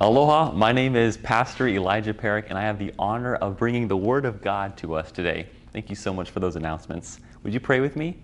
Aloha, 0.00 0.50
my 0.50 0.72
name 0.72 0.96
is 0.96 1.16
Pastor 1.16 1.68
Elijah 1.68 2.12
Perrick, 2.12 2.46
and 2.48 2.58
I 2.58 2.62
have 2.62 2.80
the 2.80 2.92
honor 2.98 3.36
of 3.36 3.56
bringing 3.56 3.86
the 3.86 3.96
Word 3.96 4.24
of 4.24 4.42
God 4.42 4.76
to 4.78 4.96
us 4.96 5.12
today. 5.12 5.46
Thank 5.72 5.88
you 5.88 5.94
so 5.94 6.12
much 6.12 6.30
for 6.30 6.40
those 6.40 6.56
announcements. 6.56 7.20
Would 7.44 7.54
you 7.54 7.60
pray 7.60 7.78
with 7.78 7.94
me? 7.94 8.16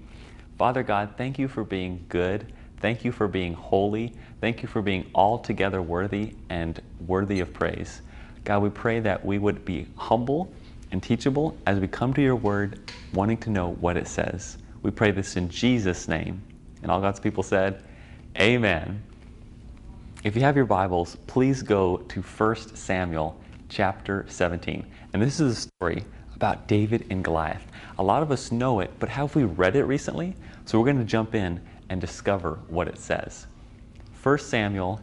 Father 0.58 0.82
God, 0.82 1.10
thank 1.16 1.38
you 1.38 1.46
for 1.46 1.62
being 1.62 2.04
good. 2.08 2.52
Thank 2.78 3.04
you 3.04 3.12
for 3.12 3.28
being 3.28 3.54
holy. 3.54 4.12
Thank 4.40 4.62
you 4.62 4.68
for 4.68 4.82
being 4.82 5.08
altogether 5.14 5.80
worthy 5.80 6.34
and 6.48 6.82
worthy 7.06 7.38
of 7.38 7.54
praise. 7.54 8.02
God, 8.42 8.62
we 8.62 8.70
pray 8.70 8.98
that 8.98 9.24
we 9.24 9.38
would 9.38 9.64
be 9.64 9.86
humble 9.94 10.52
and 10.90 11.00
teachable 11.00 11.56
as 11.66 11.78
we 11.78 11.86
come 11.86 12.12
to 12.14 12.20
your 12.20 12.34
Word, 12.34 12.90
wanting 13.14 13.38
to 13.38 13.50
know 13.50 13.74
what 13.74 13.96
it 13.96 14.08
says. 14.08 14.58
We 14.82 14.90
pray 14.90 15.12
this 15.12 15.36
in 15.36 15.48
Jesus' 15.48 16.08
name. 16.08 16.42
And 16.82 16.90
all 16.90 17.00
God's 17.00 17.20
people 17.20 17.44
said, 17.44 17.84
Amen. 18.36 19.04
If 20.22 20.36
you 20.36 20.42
have 20.42 20.54
your 20.54 20.66
Bibles, 20.66 21.16
please 21.26 21.62
go 21.62 21.96
to 21.96 22.20
1 22.20 22.76
Samuel 22.76 23.40
chapter 23.70 24.26
17. 24.28 24.84
And 25.14 25.22
this 25.22 25.40
is 25.40 25.56
a 25.56 25.60
story 25.62 26.04
about 26.34 26.68
David 26.68 27.06
and 27.08 27.24
Goliath. 27.24 27.66
A 27.98 28.02
lot 28.02 28.22
of 28.22 28.30
us 28.30 28.52
know 28.52 28.80
it, 28.80 28.90
but 28.98 29.08
have 29.08 29.34
we 29.34 29.44
read 29.44 29.76
it 29.76 29.84
recently? 29.84 30.36
So 30.66 30.78
we're 30.78 30.84
going 30.84 30.98
to 30.98 31.04
jump 31.04 31.34
in 31.34 31.58
and 31.88 32.02
discover 32.02 32.58
what 32.68 32.86
it 32.86 32.98
says. 32.98 33.46
1 34.22 34.38
Samuel 34.40 35.00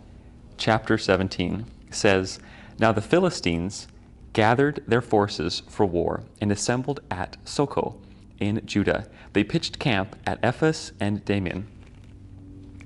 chapter 0.56 1.00
17 1.00 1.66
says, 1.90 2.38
Now 2.78 2.92
the 2.92 3.02
Philistines 3.02 3.88
gathered 4.34 4.84
their 4.86 5.02
forces 5.02 5.64
for 5.68 5.88
war 5.88 6.26
and 6.42 6.52
assembled 6.52 7.00
at 7.10 7.44
Socoh 7.44 7.96
in 8.40 8.62
Judah. 8.68 9.10
They 9.34 9.44
pitched 9.44 9.80
camp 9.80 10.16
at 10.28 10.38
Ephes 10.44 10.92
and 11.00 11.26
Dammim. 11.26 11.70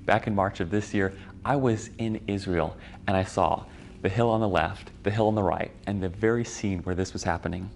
Back 0.06 0.26
in 0.26 0.34
March 0.34 0.58
of 0.58 0.70
this 0.70 0.92
year, 0.94 1.12
I 1.44 1.56
was 1.56 1.90
in 1.98 2.20
Israel 2.28 2.76
and 3.06 3.16
I 3.16 3.24
saw 3.24 3.64
the 4.00 4.08
hill 4.08 4.30
on 4.30 4.40
the 4.40 4.48
left, 4.48 4.90
the 5.02 5.10
hill 5.10 5.28
on 5.28 5.34
the 5.34 5.42
right, 5.42 5.72
and 5.86 6.02
the 6.02 6.08
very 6.08 6.44
scene 6.44 6.80
where 6.80 6.94
this 6.94 7.12
was 7.12 7.24
happening. 7.24 7.70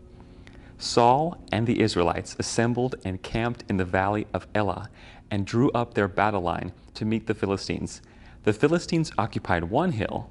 Saul 0.79 1.39
and 1.51 1.67
the 1.67 1.81
Israelites 1.81 2.37
assembled 2.39 2.97
and 3.05 3.23
camped 3.23 3.65
in 3.69 3.77
the 3.77 3.85
valley 3.85 4.27
of 4.35 4.47
Elah 4.55 4.91
and 5.31 5.47
drew 5.47 5.71
up 5.71 5.95
their 5.95 6.09
battle 6.09 6.43
line 6.43 6.73
to 6.95 7.05
meet 7.05 7.27
the 7.27 7.35
Philistines. 7.35 8.03
The 8.45 8.53
Philistines 8.53 9.11
occupied 9.19 9.65
one 9.65 9.93
hill 9.93 10.31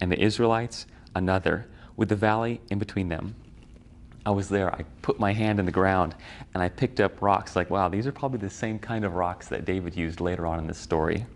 and 0.00 0.10
the 0.10 0.20
Israelites 0.20 0.86
another, 1.14 1.66
with 1.96 2.08
the 2.08 2.16
valley 2.16 2.60
in 2.70 2.78
between 2.78 3.08
them. 3.08 3.34
I 4.24 4.30
was 4.30 4.48
there. 4.48 4.74
I 4.74 4.84
put 5.02 5.18
my 5.18 5.32
hand 5.32 5.58
in 5.58 5.64
the 5.64 5.72
ground 5.72 6.14
and 6.54 6.62
I 6.62 6.68
picked 6.68 7.00
up 7.00 7.22
rocks 7.22 7.56
like, 7.56 7.70
wow, 7.70 7.88
these 7.88 8.06
are 8.06 8.12
probably 8.12 8.38
the 8.38 8.50
same 8.50 8.78
kind 8.78 9.04
of 9.04 9.14
rocks 9.14 9.48
that 9.48 9.64
David 9.64 9.96
used 9.96 10.20
later 10.20 10.46
on 10.46 10.58
in 10.58 10.66
this 10.66 10.78
story. 10.78 11.26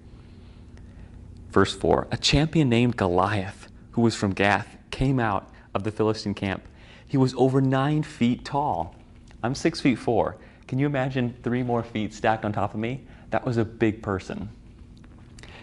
Verse 1.52 1.74
4 1.74 2.08
A 2.10 2.16
champion 2.16 2.70
named 2.70 2.96
Goliath, 2.96 3.68
who 3.92 4.00
was 4.00 4.16
from 4.16 4.32
Gath, 4.32 4.78
came 4.90 5.20
out 5.20 5.50
of 5.74 5.84
the 5.84 5.90
Philistine 5.90 6.32
camp. 6.32 6.66
He 7.06 7.18
was 7.18 7.34
over 7.36 7.60
nine 7.60 8.02
feet 8.02 8.42
tall. 8.42 8.96
I'm 9.42 9.54
six 9.54 9.78
feet 9.80 9.98
four. 9.98 10.38
Can 10.66 10.78
you 10.78 10.86
imagine 10.86 11.34
three 11.42 11.62
more 11.62 11.82
feet 11.82 12.14
stacked 12.14 12.46
on 12.46 12.54
top 12.54 12.72
of 12.72 12.80
me? 12.80 13.04
That 13.30 13.44
was 13.44 13.58
a 13.58 13.66
big 13.66 14.02
person. 14.02 14.48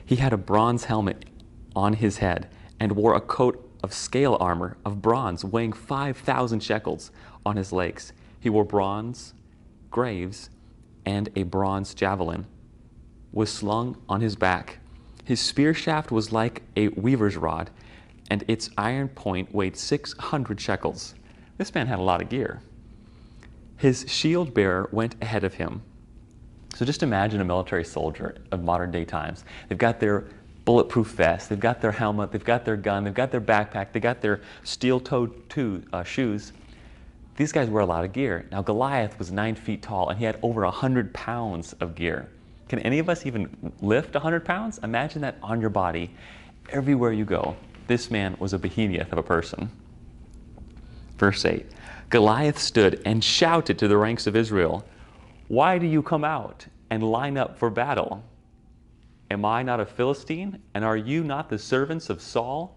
He 0.06 0.18
had 0.18 0.32
a 0.32 0.38
bronze 0.38 0.86
helmet 0.86 1.26
on 1.76 1.94
his 1.94 2.18
head 2.18 2.50
and 2.80 2.92
wore 2.92 3.16
a 3.16 3.22
coat 3.22 3.68
of 3.82 3.92
scale 3.92 4.38
armor 4.40 4.78
of 4.86 5.02
bronze 5.02 5.44
weighing 5.44 5.74
5,000 5.74 6.62
shekels 6.62 7.10
on 7.46 7.56
his 7.56 7.72
legs. 7.72 8.14
He 8.40 8.50
wore 8.50 8.66
bronze 8.66 9.34
greaves 9.90 10.52
and 11.06 11.30
a 11.36 11.44
bronze 11.44 11.96
javelin 11.96 12.46
was 13.32 13.52
slung 13.52 13.98
on 14.08 14.22
his 14.22 14.36
back. 14.36 14.79
His 15.30 15.40
spear 15.40 15.76
shaft 15.76 16.12
was 16.12 16.32
like 16.32 16.64
a 16.76 16.88
weaver's 16.88 17.38
rod, 17.38 17.70
and 18.32 18.44
its 18.48 18.72
iron 18.80 19.10
point 19.10 19.54
weighed 19.54 19.78
600 19.78 20.60
shekels. 20.60 21.14
This 21.60 21.72
man 21.76 21.86
had 21.86 22.00
a 22.00 22.02
lot 22.02 22.20
of 22.20 22.30
gear. 22.30 22.64
His 23.78 24.06
shield 24.08 24.56
bearer 24.56 24.90
went 24.92 25.14
ahead 25.22 25.44
of 25.44 25.54
him. 25.54 25.84
So 26.74 26.84
just 26.84 27.04
imagine 27.04 27.42
a 27.42 27.46
military 27.46 27.86
soldier 27.86 28.38
of 28.52 28.64
modern 28.64 28.90
day 28.90 29.06
times. 29.06 29.46
They've 29.68 29.78
got 29.78 30.00
their 30.00 30.26
bulletproof 30.66 31.10
vest, 31.10 31.50
they've 31.50 31.60
got 31.60 31.80
their 31.80 31.92
helmet, 31.92 32.32
they've 32.32 32.44
got 32.44 32.66
their 32.66 32.76
gun, 32.76 33.04
they've 33.04 33.14
got 33.14 33.30
their 33.30 33.40
backpack, 33.40 33.92
they've 33.92 34.02
got 34.02 34.22
their 34.22 34.42
steel-toed 34.64 35.86
uh, 35.94 36.04
shoes. 36.04 36.54
These 37.36 37.52
guys 37.52 37.70
wear 37.70 37.84
a 37.84 37.86
lot 37.86 38.04
of 38.04 38.14
gear. 38.14 38.48
Now 38.52 38.64
Goliath 38.64 39.20
was 39.20 39.32
nine 39.32 39.54
feet 39.54 39.84
tall 39.84 40.10
and 40.10 40.18
he 40.18 40.26
had 40.26 40.40
over 40.42 40.64
100 40.64 41.14
pounds 41.14 41.74
of 41.74 41.94
gear. 41.94 42.32
Can 42.70 42.80
any 42.80 43.00
of 43.00 43.10
us 43.10 43.26
even 43.26 43.74
lift 43.82 44.14
100 44.14 44.46
pounds? 44.46 44.80
Imagine 44.84 45.22
that 45.24 45.38
on 45.42 45.60
your 45.60 45.72
body, 45.72 46.12
everywhere 46.70 47.12
you 47.12 47.26
go. 47.26 47.58
This 47.88 48.12
man 48.12 48.38
was 48.40 48.54
a 48.54 48.60
behemoth 48.60 49.12
of 49.12 49.18
a 49.18 49.24
person. 49.24 49.72
Verse 51.18 51.44
8 51.44 51.66
Goliath 52.10 52.60
stood 52.60 53.02
and 53.06 53.24
shouted 53.24 53.78
to 53.80 53.88
the 53.88 53.98
ranks 53.98 54.28
of 54.28 54.36
Israel, 54.36 54.86
Why 55.48 55.80
do 55.80 55.88
you 55.88 56.04
come 56.04 56.24
out 56.24 56.68
and 56.92 57.04
line 57.04 57.38
up 57.38 57.58
for 57.58 57.72
battle? 57.72 58.24
Am 59.32 59.46
I 59.46 59.64
not 59.64 59.80
a 59.80 59.86
Philistine, 59.86 60.62
and 60.74 60.86
are 60.86 60.98
you 60.98 61.24
not 61.24 61.50
the 61.50 61.60
servants 61.60 62.10
of 62.10 62.22
Saul? 62.22 62.76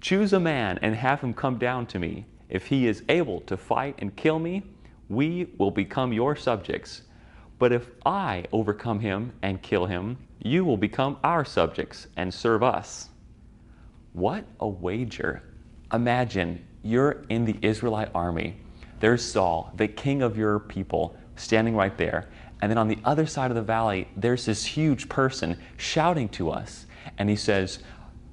Choose 0.00 0.32
a 0.32 0.40
man 0.40 0.78
and 0.80 0.94
have 0.94 1.20
him 1.20 1.34
come 1.34 1.58
down 1.58 1.86
to 1.86 1.98
me. 1.98 2.26
If 2.48 2.66
he 2.66 2.86
is 2.86 3.02
able 3.08 3.40
to 3.42 3.56
fight 3.56 3.96
and 3.98 4.14
kill 4.16 4.38
me, 4.38 4.62
we 5.08 5.48
will 5.58 5.70
become 5.70 6.12
your 6.12 6.34
subjects. 6.34 7.02
But 7.60 7.72
if 7.72 7.90
I 8.06 8.46
overcome 8.52 9.00
him 9.00 9.34
and 9.42 9.60
kill 9.60 9.84
him, 9.84 10.16
you 10.42 10.64
will 10.64 10.78
become 10.78 11.18
our 11.22 11.44
subjects 11.44 12.06
and 12.16 12.32
serve 12.32 12.62
us. 12.62 13.10
What 14.14 14.46
a 14.60 14.66
wager! 14.66 15.42
Imagine 15.92 16.64
you're 16.82 17.22
in 17.28 17.44
the 17.44 17.58
Israelite 17.60 18.08
army. 18.14 18.56
There's 18.98 19.22
Saul, 19.22 19.72
the 19.76 19.86
king 19.86 20.22
of 20.22 20.38
your 20.38 20.58
people, 20.58 21.14
standing 21.36 21.76
right 21.76 21.96
there. 21.98 22.30
And 22.62 22.70
then 22.70 22.78
on 22.78 22.88
the 22.88 22.98
other 23.04 23.26
side 23.26 23.50
of 23.50 23.54
the 23.56 23.62
valley, 23.62 24.08
there's 24.16 24.46
this 24.46 24.64
huge 24.64 25.10
person 25.10 25.58
shouting 25.76 26.30
to 26.30 26.50
us. 26.50 26.86
And 27.18 27.28
he 27.28 27.36
says, 27.36 27.80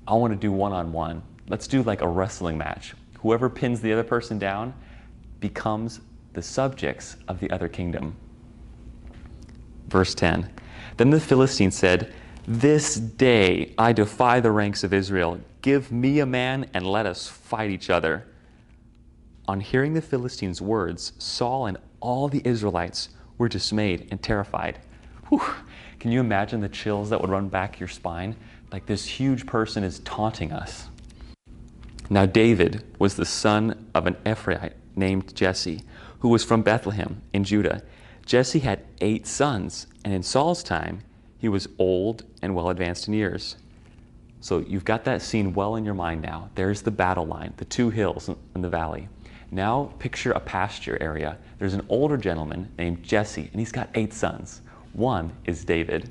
I 0.08 0.14
want 0.14 0.32
to 0.32 0.40
do 0.40 0.54
one 0.54 0.72
on 0.72 0.94
one. 0.94 1.22
Let's 1.50 1.68
do 1.68 1.84
like 1.84 2.00
a 2.00 2.08
wrestling 2.08 2.58
match. 2.58 2.96
Whoever 3.20 3.50
pins 3.50 3.82
the 3.82 3.92
other 3.92 4.06
person 4.06 4.40
down 4.40 4.74
becomes 5.42 6.00
the 6.32 6.42
subjects 6.42 7.18
of 7.28 7.42
the 7.42 7.52
other 7.52 7.68
kingdom. 7.68 8.16
Verse 9.88 10.14
10 10.14 10.50
Then 10.98 11.10
the 11.10 11.20
Philistine 11.20 11.72
said, 11.72 12.14
This 12.48 12.96
day 12.96 13.74
I 13.78 13.94
defy 13.94 14.40
the 14.40 14.52
ranks 14.52 14.84
of 14.84 14.94
Israel. 14.94 15.40
Give 15.62 15.92
me 15.92 16.20
a 16.20 16.26
man 16.26 16.70
and 16.74 16.86
let 16.86 17.06
us 17.06 17.28
fight 17.28 17.72
each 17.72 17.90
other. 17.90 18.26
On 19.48 19.60
hearing 19.60 19.94
the 19.94 20.02
Philistines' 20.02 20.62
words, 20.62 21.14
Saul 21.18 21.68
and 21.68 21.78
all 22.00 22.28
the 22.28 22.42
Israelites 22.46 23.10
were 23.38 23.50
dismayed 23.50 24.08
and 24.12 24.22
terrified. 24.22 24.80
Whew. 25.30 25.42
Can 26.00 26.12
you 26.12 26.20
imagine 26.20 26.62
the 26.62 26.70
chills 26.70 27.10
that 27.10 27.22
would 27.22 27.30
run 27.30 27.50
back 27.50 27.80
your 27.80 27.90
spine? 27.90 28.36
Like 28.72 28.86
this 28.86 29.06
huge 29.06 29.46
person 29.46 29.84
is 29.84 30.00
taunting 30.00 30.52
us. 30.52 30.90
Now, 32.10 32.26
David 32.26 32.84
was 33.00 33.16
the 33.16 33.26
son 33.26 33.90
of 33.94 34.08
an 34.08 34.16
Ephraite 34.26 34.74
named 34.96 35.36
Jesse, 35.36 35.82
who 36.20 36.30
was 36.30 36.44
from 36.44 36.62
Bethlehem 36.62 37.22
in 37.34 37.44
Judah. 37.44 37.84
Jesse 38.28 38.60
had 38.60 38.84
eight 39.00 39.26
sons, 39.26 39.88
and 40.04 40.14
in 40.14 40.22
Saul's 40.22 40.62
time, 40.62 41.00
he 41.40 41.48
was 41.48 41.70
old 41.80 42.26
and 42.42 42.54
well 42.54 42.70
advanced 42.70 43.08
in 43.08 43.14
years. 43.14 43.56
So 44.42 44.60
you've 44.60 44.84
got 44.84 45.06
that 45.06 45.22
scene 45.22 45.54
well 45.54 45.78
in 45.78 45.86
your 45.86 45.94
mind 45.94 46.24
now. 46.24 46.50
There's 46.54 46.82
the 46.82 46.92
battle 46.92 47.26
line, 47.26 47.54
the 47.56 47.64
two 47.64 47.90
hills 47.90 48.30
in 48.54 48.62
the 48.62 48.70
valley. 48.70 49.08
Now 49.50 49.94
picture 49.98 50.34
a 50.34 50.42
pasture 50.42 50.98
area. 51.02 51.38
There's 51.58 51.74
an 51.74 51.86
older 51.88 52.18
gentleman 52.18 52.70
named 52.78 53.02
Jesse, 53.02 53.48
and 53.50 53.62
he's 53.62 53.72
got 53.72 53.90
eight 53.96 54.12
sons. 54.12 54.62
One 54.92 55.32
is 55.46 55.64
David. 55.64 56.10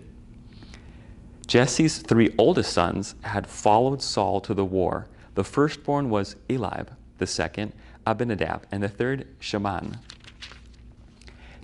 Jesse's 1.46 1.98
three 1.98 2.34
oldest 2.38 2.72
sons 2.72 3.14
had 3.20 3.46
followed 3.46 4.00
Saul 4.00 4.40
to 4.40 4.54
the 4.54 4.64
war. 4.64 5.06
The 5.34 5.44
firstborn 5.44 6.08
was 6.08 6.36
Eliab, 6.48 6.90
the 7.18 7.26
second, 7.26 7.74
Abinadab, 8.06 8.66
and 8.72 8.82
the 8.82 8.88
third, 8.88 9.26
Shammah. 9.38 10.00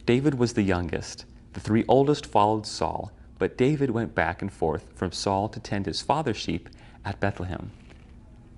David 0.04 0.34
was 0.34 0.54
the 0.54 0.62
youngest. 0.62 1.26
The 1.52 1.60
three 1.60 1.84
oldest 1.86 2.26
followed 2.26 2.66
Saul, 2.66 3.12
but 3.38 3.56
David 3.56 3.90
went 3.90 4.14
back 4.14 4.42
and 4.42 4.52
forth 4.52 4.86
from 4.96 5.12
Saul 5.12 5.48
to 5.50 5.60
tend 5.60 5.86
his 5.86 6.00
father's 6.00 6.36
sheep 6.36 6.68
at 7.04 7.20
Bethlehem. 7.20 7.70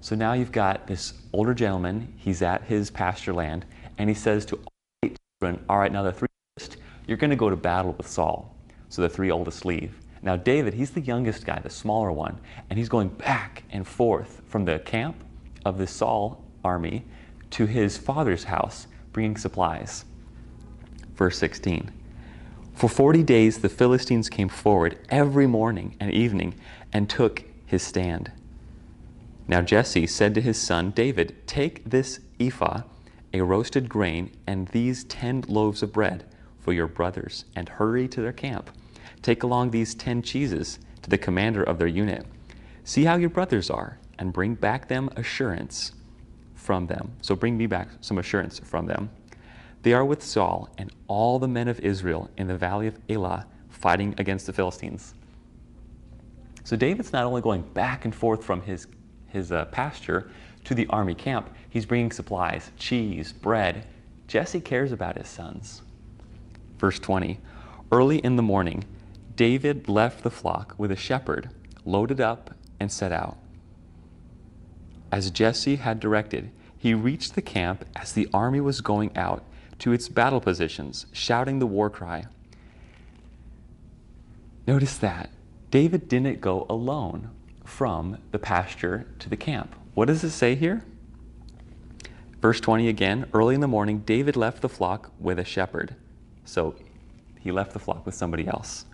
So 0.00 0.14
now 0.14 0.32
you've 0.32 0.52
got 0.52 0.86
this 0.86 1.12
older 1.32 1.52
gentleman, 1.52 2.14
he's 2.16 2.40
at 2.40 2.64
his 2.64 2.90
pasture 2.90 3.34
land, 3.34 3.66
and 3.98 4.08
he 4.08 4.14
says 4.14 4.46
to 4.46 4.56
all 4.56 4.72
eight 5.02 5.18
children, 5.40 5.62
All 5.68 5.78
right, 5.78 5.92
now 5.92 6.02
the 6.02 6.12
three 6.12 6.28
oldest, 6.56 6.78
you're 7.06 7.18
going 7.18 7.30
to 7.30 7.36
go 7.36 7.50
to 7.50 7.56
battle 7.56 7.92
with 7.92 8.08
Saul. 8.08 8.54
So 8.88 9.02
the 9.02 9.08
three 9.08 9.30
oldest 9.30 9.66
leave. 9.66 9.98
Now, 10.22 10.36
David, 10.36 10.72
he's 10.72 10.92
the 10.92 11.00
youngest 11.02 11.44
guy, 11.44 11.58
the 11.58 11.68
smaller 11.68 12.10
one, 12.10 12.38
and 12.70 12.78
he's 12.78 12.88
going 12.88 13.08
back 13.08 13.64
and 13.70 13.86
forth 13.86 14.40
from 14.46 14.64
the 14.64 14.78
camp 14.78 15.22
of 15.66 15.76
the 15.76 15.86
Saul 15.86 16.42
army 16.64 17.04
to 17.50 17.66
his 17.66 17.98
father's 17.98 18.44
house, 18.44 18.86
bringing 19.12 19.36
supplies. 19.36 20.06
Verse 21.14 21.38
16 21.38 21.90
For 22.74 22.88
40 22.88 23.22
days 23.22 23.58
the 23.58 23.68
Philistines 23.68 24.28
came 24.28 24.48
forward 24.48 24.98
every 25.08 25.46
morning 25.46 25.96
and 26.00 26.12
evening 26.12 26.54
and 26.92 27.08
took 27.08 27.44
his 27.66 27.82
stand. 27.82 28.32
Now 29.46 29.60
Jesse 29.60 30.06
said 30.06 30.34
to 30.34 30.40
his 30.40 30.58
son 30.58 30.90
David, 30.90 31.46
Take 31.46 31.84
this 31.84 32.20
ephah, 32.40 32.82
a 33.32 33.42
roasted 33.42 33.88
grain, 33.88 34.30
and 34.46 34.68
these 34.68 35.04
ten 35.04 35.44
loaves 35.48 35.82
of 35.82 35.92
bread 35.92 36.24
for 36.60 36.72
your 36.72 36.86
brothers, 36.86 37.44
and 37.54 37.68
hurry 37.68 38.08
to 38.08 38.22
their 38.22 38.32
camp. 38.32 38.70
Take 39.20 39.42
along 39.42 39.70
these 39.70 39.94
ten 39.94 40.22
cheeses 40.22 40.78
to 41.02 41.10
the 41.10 41.18
commander 41.18 41.62
of 41.62 41.78
their 41.78 41.86
unit. 41.88 42.26
See 42.84 43.04
how 43.04 43.16
your 43.16 43.30
brothers 43.30 43.70
are, 43.70 43.98
and 44.18 44.32
bring 44.32 44.54
back 44.54 44.88
them 44.88 45.10
assurance 45.16 45.92
from 46.54 46.86
them. 46.86 47.12
So 47.20 47.36
bring 47.36 47.56
me 47.58 47.66
back 47.66 47.88
some 48.00 48.18
assurance 48.18 48.58
from 48.58 48.86
them. 48.86 49.10
They 49.84 49.92
are 49.92 50.04
with 50.04 50.22
Saul 50.22 50.70
and 50.78 50.90
all 51.08 51.38
the 51.38 51.46
men 51.46 51.68
of 51.68 51.78
Israel 51.80 52.30
in 52.38 52.46
the 52.46 52.56
valley 52.56 52.86
of 52.86 52.98
Elah 53.06 53.46
fighting 53.68 54.14
against 54.16 54.46
the 54.46 54.52
Philistines. 54.54 55.12
So 56.64 56.74
David's 56.74 57.12
not 57.12 57.26
only 57.26 57.42
going 57.42 57.60
back 57.60 58.06
and 58.06 58.14
forth 58.14 58.42
from 58.42 58.62
his, 58.62 58.86
his 59.26 59.52
uh, 59.52 59.66
pasture 59.66 60.30
to 60.64 60.74
the 60.74 60.86
army 60.86 61.14
camp, 61.14 61.54
he's 61.68 61.84
bringing 61.84 62.10
supplies, 62.12 62.70
cheese, 62.78 63.34
bread. 63.34 63.86
Jesse 64.26 64.62
cares 64.62 64.90
about 64.90 65.18
his 65.18 65.28
sons. 65.28 65.82
Verse 66.78 66.98
20 66.98 67.38
Early 67.92 68.20
in 68.20 68.36
the 68.36 68.42
morning, 68.42 68.84
David 69.36 69.86
left 69.86 70.22
the 70.22 70.30
flock 70.30 70.74
with 70.78 70.92
a 70.92 70.96
shepherd, 70.96 71.50
loaded 71.84 72.22
up, 72.22 72.54
and 72.80 72.90
set 72.90 73.12
out. 73.12 73.36
As 75.12 75.30
Jesse 75.30 75.76
had 75.76 76.00
directed, 76.00 76.50
he 76.78 76.94
reached 76.94 77.34
the 77.34 77.42
camp 77.42 77.84
as 77.94 78.12
the 78.12 78.30
army 78.32 78.62
was 78.62 78.80
going 78.80 79.14
out 79.14 79.44
to 79.84 79.92
its 79.92 80.08
battle 80.08 80.40
positions, 80.40 81.04
shouting 81.12 81.58
the 81.58 81.66
war 81.66 81.90
cry. 81.90 82.24
Notice 84.66 84.96
that 84.96 85.28
David 85.70 86.08
didn't 86.08 86.40
go 86.40 86.64
alone 86.70 87.28
from 87.66 88.16
the 88.30 88.38
pasture 88.38 89.06
to 89.18 89.28
the 89.28 89.36
camp. 89.36 89.76
What 89.92 90.06
does 90.06 90.24
it 90.24 90.30
say 90.30 90.54
here? 90.54 90.82
Verse 92.40 92.60
20 92.60 92.88
again 92.88 93.28
early 93.34 93.54
in 93.54 93.60
the 93.60 93.68
morning, 93.68 93.98
David 93.98 94.36
left 94.36 94.62
the 94.62 94.70
flock 94.70 95.10
with 95.20 95.38
a 95.38 95.44
shepherd. 95.44 95.94
So 96.46 96.76
he 97.38 97.52
left 97.52 97.74
the 97.74 97.78
flock 97.78 98.06
with 98.06 98.14
somebody 98.14 98.48
else. 98.48 98.86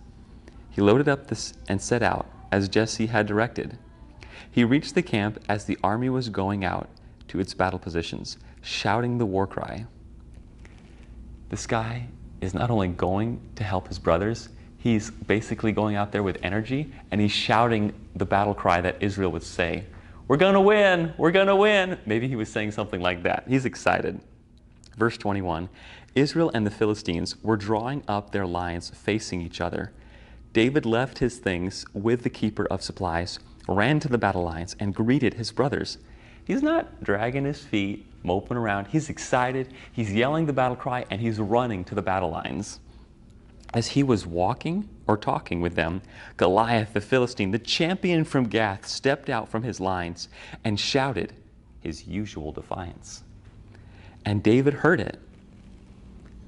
He 0.71 0.81
loaded 0.81 1.07
up 1.07 1.27
this 1.27 1.53
and 1.69 1.81
set 1.81 2.03
out, 2.03 2.25
as 2.51 2.67
Jesse 2.67 3.05
had 3.05 3.27
directed. 3.27 3.77
He 4.51 4.65
reached 4.65 4.95
the 4.95 5.01
camp 5.01 5.41
as 5.47 5.63
the 5.63 5.77
army 5.81 6.09
was 6.09 6.27
going 6.27 6.65
out 6.65 6.89
to 7.29 7.39
its 7.39 7.53
battle 7.53 7.79
positions, 7.79 8.37
shouting 8.61 9.19
the 9.19 9.25
war 9.25 9.47
cry. 9.47 9.85
This 11.51 11.67
guy 11.67 12.07
is 12.39 12.53
not 12.53 12.71
only 12.71 12.87
going 12.87 13.41
to 13.57 13.63
help 13.65 13.89
his 13.89 13.99
brothers, 13.99 14.47
he's 14.77 15.11
basically 15.11 15.73
going 15.73 15.97
out 15.97 16.13
there 16.13 16.23
with 16.23 16.37
energy 16.43 16.93
and 17.11 17.19
he's 17.19 17.33
shouting 17.33 17.91
the 18.15 18.25
battle 18.25 18.53
cry 18.53 18.79
that 18.79 19.03
Israel 19.03 19.33
would 19.33 19.43
say 19.43 19.83
We're 20.29 20.37
going 20.37 20.53
to 20.53 20.61
win! 20.61 21.13
We're 21.17 21.31
going 21.31 21.47
to 21.47 21.55
win! 21.57 21.99
Maybe 22.05 22.29
he 22.29 22.37
was 22.37 22.47
saying 22.47 22.71
something 22.71 23.01
like 23.01 23.23
that. 23.23 23.43
He's 23.49 23.65
excited. 23.65 24.21
Verse 24.95 25.17
21 25.17 25.67
Israel 26.15 26.51
and 26.53 26.65
the 26.65 26.71
Philistines 26.71 27.35
were 27.43 27.57
drawing 27.57 28.03
up 28.07 28.31
their 28.31 28.47
lines 28.47 28.89
facing 28.89 29.41
each 29.41 29.59
other. 29.59 29.91
David 30.53 30.85
left 30.85 31.19
his 31.19 31.37
things 31.37 31.85
with 31.93 32.23
the 32.23 32.29
keeper 32.29 32.65
of 32.67 32.81
supplies, 32.81 33.39
ran 33.67 33.99
to 33.99 34.07
the 34.07 34.17
battle 34.17 34.43
lines, 34.43 34.77
and 34.79 34.95
greeted 34.95 35.33
his 35.33 35.51
brothers. 35.51 35.97
He's 36.45 36.63
not 36.63 37.03
dragging 37.03 37.43
his 37.43 37.59
feet, 37.59 38.05
moping 38.23 38.57
around. 38.57 38.87
He's 38.87 39.09
excited. 39.09 39.73
He's 39.91 40.11
yelling 40.11 40.45
the 40.45 40.53
battle 40.53 40.75
cry, 40.75 41.05
and 41.09 41.21
he's 41.21 41.39
running 41.39 41.83
to 41.85 41.95
the 41.95 42.01
battle 42.01 42.29
lines. 42.29 42.79
As 43.73 43.87
he 43.87 44.03
was 44.03 44.25
walking 44.25 44.89
or 45.07 45.17
talking 45.17 45.61
with 45.61 45.75
them, 45.75 46.01
Goliath 46.37 46.93
the 46.93 47.01
Philistine, 47.01 47.51
the 47.51 47.59
champion 47.59 48.23
from 48.25 48.45
Gath, 48.45 48.85
stepped 48.85 49.29
out 49.29 49.49
from 49.49 49.63
his 49.63 49.79
lines 49.79 50.27
and 50.63 50.79
shouted 50.79 51.33
his 51.81 52.05
usual 52.05 52.51
defiance. 52.51 53.23
And 54.25 54.43
David 54.43 54.73
heard 54.75 54.99
it. 54.99 55.19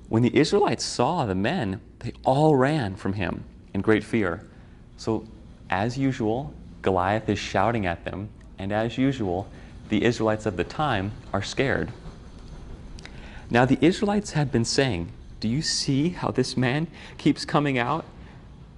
When 0.10 0.22
the 0.22 0.36
Israelites 0.38 0.84
saw 0.84 1.26
the 1.26 1.36
men, 1.36 1.82
they 2.00 2.14
all 2.24 2.56
ran 2.56 2.96
from 2.96 3.14
him 3.14 3.46
in 3.74 3.82
great 3.82 4.04
fear. 4.04 4.46
So, 4.98 5.26
as 5.70 5.98
usual, 5.98 6.54
Goliath 6.82 7.30
is 7.30 7.40
shouting 7.40 7.86
at 7.86 8.04
them, 8.06 8.30
and 8.60 8.72
as 8.72 8.98
usual, 8.98 9.48
the 9.94 10.06
Israelites 10.06 10.48
of 10.48 10.58
the 10.58 10.64
time 10.64 11.12
are 11.32 11.44
scared. 11.44 11.92
Now, 13.52 13.64
the 13.64 13.78
Israelites 13.80 14.32
had 14.32 14.52
been 14.52 14.66
saying, 14.66 15.12
Do 15.40 15.48
you 15.48 15.62
see 15.62 16.10
how 16.10 16.32
this 16.32 16.58
man 16.58 16.88
keeps 17.20 17.46
coming 17.46 17.78
out? 17.78 18.04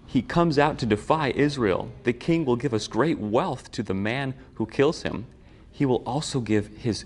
He 0.05 0.21
comes 0.21 0.59
out 0.59 0.77
to 0.79 0.85
defy 0.85 1.29
Israel. 1.29 1.89
The 2.03 2.11
king 2.11 2.43
will 2.43 2.57
give 2.57 2.73
us 2.73 2.89
great 2.89 3.17
wealth 3.17 3.71
to 3.71 3.81
the 3.81 3.93
man 3.93 4.33
who 4.55 4.65
kills 4.65 5.03
him. 5.03 5.25
He 5.71 5.85
will 5.85 6.03
also 6.05 6.41
give 6.41 6.67
his 6.75 7.05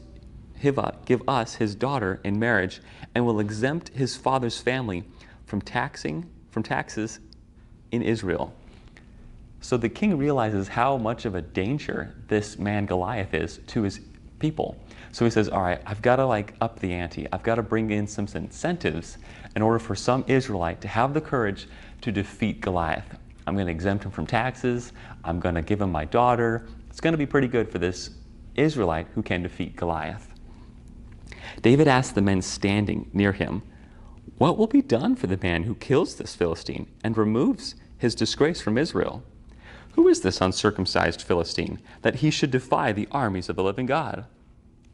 give 1.06 1.22
us 1.30 1.56
his 1.56 1.76
daughter 1.76 2.20
in 2.24 2.40
marriage 2.40 2.82
and 3.14 3.28
will 3.28 3.40
exempt 3.40 3.90
his 3.90 4.18
father's 4.18 4.60
family 4.60 5.04
from 5.46 5.62
taxing 5.62 6.28
from 6.50 6.64
taxes 6.64 7.20
in 7.92 8.02
Israel. 8.02 8.56
So 9.62 9.78
the 9.78 9.90
king 9.90 10.18
realizes 10.18 10.68
how 10.68 10.98
much 10.98 11.26
of 11.26 11.36
a 11.36 11.42
danger 11.42 12.16
this 12.28 12.58
man 12.58 12.86
Goliath 12.86 13.34
is 13.34 13.60
to 13.68 13.84
his 13.84 14.00
people. 14.40 14.78
So 15.12 15.26
he 15.26 15.32
says, 15.32 15.50
All 15.50 15.62
right, 15.62 15.82
I've 15.86 16.02
got 16.02 16.18
to 16.18 16.26
like 16.26 16.54
up 16.62 16.80
the 16.80 16.94
ante. 16.94 17.28
I've 17.32 17.44
got 17.44 17.56
to 17.56 17.64
bring 17.64 17.92
in 17.92 18.08
some 18.08 18.28
incentives 18.34 19.18
in 19.56 19.62
order 19.62 19.80
for 19.80 19.96
some 19.96 20.24
Israelite 20.28 20.82
to 20.82 20.88
have 20.88 21.14
the 21.14 21.22
courage 21.22 21.68
to 22.02 22.12
defeat 22.12 22.62
Goliath. 22.62 23.18
I'm 23.46 23.56
going 23.56 23.66
to 23.66 23.72
exempt 23.72 24.06
him 24.06 24.12
from 24.12 24.28
taxes. 24.28 24.94
I'm 25.24 25.40
going 25.40 25.56
to 25.56 25.62
give 25.62 25.82
him 25.82 25.92
my 25.92 26.06
daughter. 26.06 26.68
It's 26.90 27.02
going 27.02 27.14
to 27.14 27.18
be 27.18 27.26
pretty 27.26 27.48
good 27.48 27.72
for 27.72 27.80
this 27.80 28.12
Israelite 28.56 29.08
who 29.16 29.24
can 29.24 29.44
defeat 29.44 29.76
Goliath. 29.76 30.28
David 31.62 31.88
asked 31.88 32.16
the 32.16 32.22
men 32.22 32.42
standing 32.42 33.10
near 33.14 33.32
him, 33.32 33.64
What 34.38 34.58
will 34.58 34.68
be 34.68 34.82
done 34.82 35.16
for 35.16 35.28
the 35.28 35.40
man 35.42 35.64
who 35.64 35.76
kills 35.76 36.16
this 36.16 36.36
Philistine 36.36 36.88
and 37.04 37.18
removes 37.18 37.76
his 37.98 38.16
disgrace 38.16 38.62
from 38.62 38.78
Israel? 38.78 39.24
Who 40.00 40.08
is 40.08 40.22
this 40.22 40.40
uncircumcised 40.40 41.22
Philistine 41.22 41.82
that 42.04 42.16
he 42.16 42.32
should 42.32 42.52
defy 42.52 42.94
the 42.94 43.10
armies 43.12 43.50
of 43.50 43.58
the 43.58 43.64
living 43.66 43.86
God? 43.86 44.28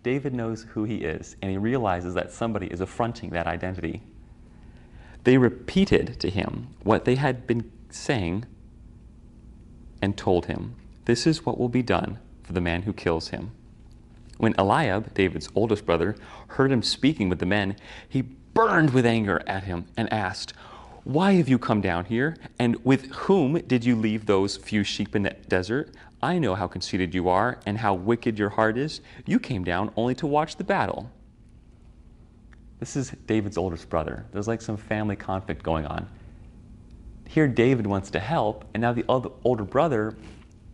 David 0.01 0.33
knows 0.33 0.63
who 0.71 0.83
he 0.83 1.03
is, 1.03 1.35
and 1.43 1.51
he 1.51 1.59
realizes 1.59 2.15
that 2.15 2.31
somebody 2.31 2.65
is 2.65 2.81
affronting 2.81 3.29
that 3.29 3.45
identity. 3.45 4.01
They 5.23 5.37
repeated 5.37 6.19
to 6.21 6.31
him 6.31 6.69
what 6.81 7.05
they 7.05 7.17
had 7.17 7.45
been 7.45 7.71
saying 7.91 8.45
and 10.01 10.17
told 10.17 10.47
him, 10.47 10.73
This 11.05 11.27
is 11.27 11.45
what 11.45 11.59
will 11.59 11.69
be 11.69 11.83
done 11.83 12.17
for 12.41 12.53
the 12.53 12.59
man 12.59 12.81
who 12.81 12.91
kills 12.91 13.27
him. 13.27 13.51
When 14.39 14.55
Eliab, 14.57 15.13
David's 15.13 15.49
oldest 15.53 15.85
brother, 15.85 16.15
heard 16.47 16.71
him 16.71 16.81
speaking 16.81 17.29
with 17.29 17.37
the 17.37 17.45
men, 17.45 17.75
he 18.09 18.23
burned 18.23 18.89
with 18.89 19.05
anger 19.05 19.43
at 19.45 19.65
him 19.65 19.85
and 19.95 20.11
asked, 20.11 20.55
why 21.05 21.33
have 21.33 21.47
you 21.47 21.59
come 21.59 21.81
down 21.81 22.05
here? 22.05 22.35
And 22.57 22.83
with 22.83 23.11
whom 23.11 23.59
did 23.59 23.85
you 23.85 23.95
leave 23.95 24.25
those 24.25 24.57
few 24.57 24.83
sheep 24.83 25.15
in 25.15 25.21
the 25.21 25.35
desert? 25.47 25.91
I 26.23 26.39
know 26.39 26.55
how 26.55 26.67
conceited 26.67 27.13
you 27.13 27.29
are 27.29 27.59
and 27.67 27.77
how 27.77 27.93
wicked 27.93 28.39
your 28.39 28.49
heart 28.49 28.75
is. 28.75 29.01
You 29.27 29.39
came 29.39 29.63
down 29.63 29.91
only 29.95 30.15
to 30.15 30.25
watch 30.25 30.55
the 30.55 30.63
battle. 30.63 31.11
This 32.79 32.95
is 32.95 33.11
David's 33.27 33.55
oldest 33.55 33.87
brother. 33.87 34.25
There's 34.31 34.47
like 34.47 34.63
some 34.63 34.77
family 34.77 35.15
conflict 35.15 35.61
going 35.61 35.85
on. 35.85 36.09
Here, 37.27 37.47
David 37.47 37.85
wants 37.85 38.09
to 38.11 38.19
help, 38.19 38.65
and 38.73 38.81
now 38.81 38.91
the 38.91 39.05
older 39.07 39.63
brother 39.63 40.17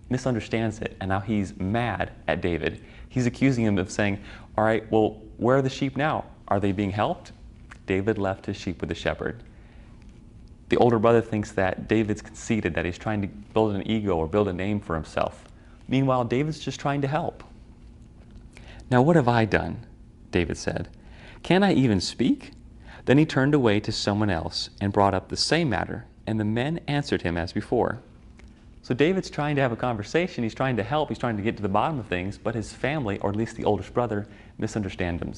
misunderstands 0.09 0.79
it, 0.79 0.95
and 1.01 1.09
now 1.09 1.19
he's 1.19 1.57
mad 1.57 2.11
at 2.29 2.39
David. 2.39 2.81
He's 3.09 3.25
accusing 3.25 3.65
him 3.65 3.77
of 3.77 3.91
saying, 3.91 4.21
All 4.57 4.63
right, 4.63 4.89
well, 4.89 5.21
where 5.35 5.57
are 5.57 5.61
the 5.61 5.69
sheep 5.69 5.97
now? 5.97 6.23
Are 6.47 6.61
they 6.61 6.71
being 6.71 6.91
helped? 6.91 7.33
David 7.85 8.17
left 8.17 8.45
his 8.45 8.55
sheep 8.55 8.79
with 8.79 8.87
the 8.87 8.95
shepherd. 8.95 9.43
The 10.71 10.77
older 10.77 10.99
brother 10.99 11.19
thinks 11.19 11.51
that 11.51 11.89
David's 11.89 12.21
conceited, 12.21 12.75
that 12.75 12.85
he's 12.85 12.97
trying 12.97 13.21
to 13.23 13.27
build 13.27 13.75
an 13.75 13.85
ego 13.85 14.15
or 14.15 14.25
build 14.25 14.47
a 14.47 14.53
name 14.53 14.79
for 14.79 14.95
himself. 14.95 15.43
Meanwhile, 15.89 16.23
David's 16.23 16.61
just 16.61 16.79
trying 16.79 17.01
to 17.01 17.09
help. 17.09 17.43
Now, 18.89 19.01
what 19.01 19.17
have 19.17 19.27
I 19.27 19.43
done? 19.43 19.85
David 20.31 20.57
said. 20.57 20.87
Can 21.43 21.61
I 21.61 21.73
even 21.73 21.99
speak? 21.99 22.51
Then 23.03 23.17
he 23.17 23.25
turned 23.25 23.53
away 23.53 23.81
to 23.81 23.91
someone 23.91 24.29
else 24.29 24.69
and 24.79 24.93
brought 24.93 25.13
up 25.13 25.27
the 25.27 25.35
same 25.35 25.69
matter, 25.69 26.05
and 26.25 26.39
the 26.39 26.45
men 26.45 26.79
answered 26.87 27.23
him 27.23 27.35
as 27.35 27.51
before. 27.51 27.99
So 28.81 28.93
David's 28.93 29.29
trying 29.29 29.57
to 29.57 29.61
have 29.61 29.73
a 29.73 29.75
conversation, 29.75 30.45
he's 30.45 30.55
trying 30.55 30.77
to 30.77 30.83
help, 30.83 31.09
he's 31.09 31.17
trying 31.17 31.35
to 31.35 31.43
get 31.43 31.57
to 31.57 31.63
the 31.63 31.67
bottom 31.67 31.99
of 31.99 32.07
things, 32.07 32.37
but 32.37 32.55
his 32.55 32.71
family, 32.71 33.19
or 33.19 33.29
at 33.29 33.35
least 33.35 33.57
the 33.57 33.65
oldest 33.65 33.93
brother, 33.93 34.25
misunderstands 34.57 35.21
him. 35.21 35.33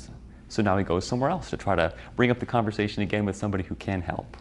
So 0.49 0.61
now 0.61 0.77
he 0.77 0.83
goes 0.83 1.07
somewhere 1.07 1.31
else 1.31 1.49
to 1.49 1.57
try 1.57 1.75
to 1.75 1.91
bring 2.15 2.29
up 2.29 2.37
the 2.37 2.45
conversation 2.45 3.01
again 3.01 3.25
with 3.25 3.35
somebody 3.35 3.63
who 3.63 3.73
can 3.73 4.01
help. 4.01 4.37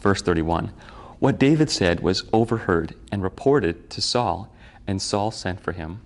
Verse 0.00 0.22
31 0.22 0.72
What 1.18 1.38
David 1.38 1.70
said 1.70 2.00
was 2.00 2.24
overheard 2.32 2.94
and 3.10 3.22
reported 3.22 3.90
to 3.90 4.00
Saul, 4.00 4.52
and 4.86 5.02
Saul 5.02 5.30
sent 5.30 5.60
for 5.60 5.72
him. 5.72 6.00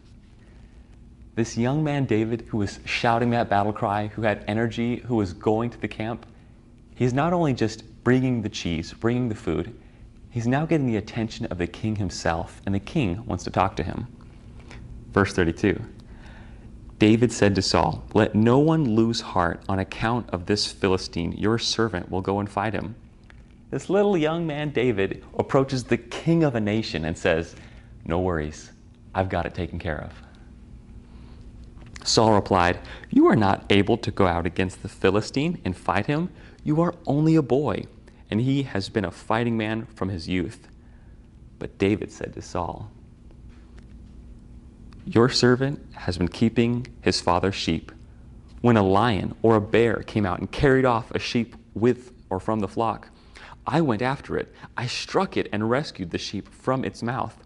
This 1.35 1.57
young 1.57 1.83
man, 1.83 2.05
David, 2.05 2.43
who 2.49 2.59
was 2.59 2.79
shouting 2.85 3.31
that 3.31 3.49
battle 3.49 3.73
cry, 3.73 4.09
who 4.09 4.23
had 4.23 4.45
energy, 4.47 4.97
who 4.97 5.17
was 5.17 5.33
going 5.33 5.71
to 5.71 5.81
the 5.81 5.89
camp, 5.89 6.27
he's 6.95 7.15
not 7.15 7.33
only 7.33 7.55
just 7.55 7.85
bringing 8.05 8.43
the 8.43 8.49
cheese, 8.49 8.93
bringing 8.93 9.29
the 9.29 9.35
food, 9.35 9.75
he's 10.31 10.47
now 10.47 10.67
getting 10.67 10.87
the 10.87 10.97
attention 10.97 11.47
of 11.47 11.59
the 11.59 11.67
king 11.67 11.97
himself, 11.97 12.61
and 12.67 12.75
the 12.75 12.81
king 12.81 13.25
wants 13.25 13.45
to 13.45 13.51
talk 13.51 13.77
to 13.77 13.83
him. 13.83 14.07
Verse 15.13 15.33
32 15.33 15.81
David 16.99 17.33
said 17.33 17.55
to 17.57 17.63
Saul, 17.63 18.05
Let 18.15 18.35
no 18.35 18.59
one 18.59 18.95
lose 18.95 19.21
heart 19.21 19.63
on 19.69 19.79
account 19.79 20.31
of 20.31 20.47
this 20.47 20.71
Philistine. 20.71 21.33
Your 21.33 21.59
servant 21.59 22.11
will 22.11 22.21
go 22.21 22.39
and 22.39 22.49
fight 22.49 22.75
him. 22.75 22.95
This 23.73 23.89
little 23.89 24.19
young 24.19 24.47
man, 24.47 24.69
David, 24.69 25.25
approaches 25.39 25.83
the 25.83 25.97
king 25.97 26.45
of 26.45 26.55
a 26.55 26.61
nation 26.61 27.07
and 27.07 27.17
says, 27.17 27.57
No 28.05 28.21
worries, 28.21 28.71
I've 29.15 29.31
got 29.31 29.47
it 29.47 29.55
taken 29.55 29.79
care 29.79 29.99
of. 29.99 30.13
Saul 32.07 32.35
replied, 32.35 32.81
You 33.09 33.29
are 33.29 33.35
not 33.35 33.65
able 33.71 33.97
to 33.97 34.11
go 34.11 34.27
out 34.27 34.45
against 34.45 34.83
the 34.83 34.91
Philistine 34.91 35.59
and 35.65 35.75
fight 35.75 36.05
him. 36.05 36.29
You 36.63 36.83
are 36.83 36.95
only 37.07 37.35
a 37.35 37.41
boy, 37.41 37.87
and 38.31 38.43
he 38.43 38.65
has 38.65 38.91
been 38.91 39.07
a 39.07 39.11
fighting 39.11 39.57
man 39.57 39.87
from 39.87 40.11
his 40.11 40.29
youth. 40.29 40.69
But 41.59 41.79
David 41.79 42.13
said 42.13 42.35
to 42.35 42.43
Saul, 42.43 42.91
Your 45.07 45.31
servant 45.31 45.81
has 45.95 46.19
been 46.19 46.29
keeping 46.29 46.89
his 47.01 47.23
father's 47.23 47.55
sheep. 47.55 47.91
When 48.61 48.77
a 48.77 48.83
lion 48.83 49.35
or 49.41 49.57
a 49.57 49.63
bear 49.63 50.03
came 50.03 50.27
out 50.27 50.41
and 50.41 50.53
carried 50.53 50.85
off 50.85 51.11
a 51.13 51.19
sheep 51.19 51.57
with 51.73 52.13
or 52.29 52.39
from 52.39 52.61
the 52.61 52.69
flock, 52.69 53.09
I 53.67 53.81
went 53.81 54.03
after 54.03 54.37
it. 54.37 54.53
I 54.77 54.87
struck 54.87 55.37
it 55.37 55.49
and 55.53 55.71
rescued 55.71 56.11
the 56.11 56.19
sheep 56.19 56.53
from 56.53 56.85
its 56.85 57.03
mouth. 57.03 57.37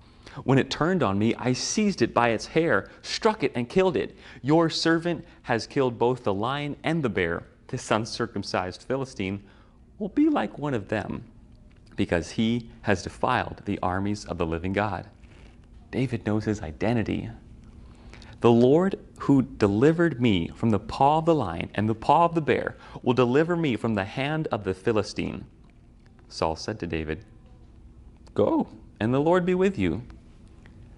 When 0.44 0.58
it 0.58 0.70
turned 0.70 1.02
on 1.02 1.18
me, 1.18 1.34
I 1.36 1.52
seized 1.52 2.02
it 2.02 2.12
by 2.12 2.30
its 2.30 2.46
hair, 2.46 2.90
struck 3.02 3.42
it, 3.42 3.52
and 3.54 3.68
killed 3.68 3.96
it. 3.96 4.16
Your 4.42 4.68
servant 4.68 5.24
has 5.42 5.66
killed 5.66 5.98
both 5.98 6.24
the 6.24 6.34
lion 6.34 6.76
and 6.84 7.02
the 7.02 7.08
bear. 7.08 7.44
This 7.68 7.90
uncircumcised 7.90 8.82
Philistine 8.82 9.42
will 9.98 10.10
be 10.10 10.28
like 10.28 10.58
one 10.58 10.74
of 10.74 10.88
them, 10.88 11.24
because 11.96 12.32
he 12.32 12.68
has 12.82 13.02
defiled 13.02 13.62
the 13.64 13.78
armies 13.82 14.24
of 14.26 14.36
the 14.36 14.46
living 14.46 14.74
God. 14.74 15.06
David 15.90 16.26
knows 16.26 16.44
his 16.44 16.60
identity. 16.60 17.30
The 18.40 18.50
Lord 18.50 18.98
who 19.20 19.42
delivered 19.42 20.20
me 20.20 20.48
from 20.48 20.68
the 20.70 20.78
paw 20.78 21.18
of 21.18 21.24
the 21.24 21.34
lion 21.34 21.70
and 21.74 21.88
the 21.88 21.94
paw 21.94 22.26
of 22.26 22.34
the 22.34 22.42
bear 22.42 22.76
will 23.02 23.14
deliver 23.14 23.56
me 23.56 23.76
from 23.76 23.94
the 23.94 24.04
hand 24.04 24.48
of 24.48 24.64
the 24.64 24.74
Philistine. 24.74 25.46
Saul 26.28 26.56
said 26.56 26.78
to 26.80 26.86
David, 26.86 27.24
Go, 28.34 28.68
and 29.00 29.12
the 29.12 29.20
Lord 29.20 29.46
be 29.46 29.54
with 29.54 29.78
you. 29.78 30.02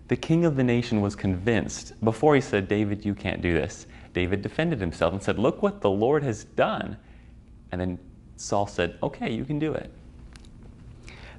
The 0.09 0.17
king 0.17 0.45
of 0.45 0.57
the 0.57 0.65
nation 0.65 1.01
was 1.01 1.15
convinced. 1.15 1.93
Before 2.03 2.35
he 2.35 2.41
said, 2.41 2.67
David, 2.67 3.05
you 3.05 3.15
can't 3.15 3.43
do 3.43 3.53
this, 3.53 3.87
David 4.15 4.43
defended 4.43 4.81
himself 4.81 5.13
and 5.13 5.23
said, 5.23 5.39
Look 5.39 5.63
what 5.63 5.81
the 5.81 5.91
Lord 5.91 6.23
has 6.23 6.45
done. 6.45 6.97
And 7.71 7.81
then 7.81 7.99
Saul 8.37 8.67
said, 8.67 8.99
Okay, 9.03 9.31
you 9.31 9.45
can 9.45 9.59
do 9.59 9.73
it. 9.75 9.91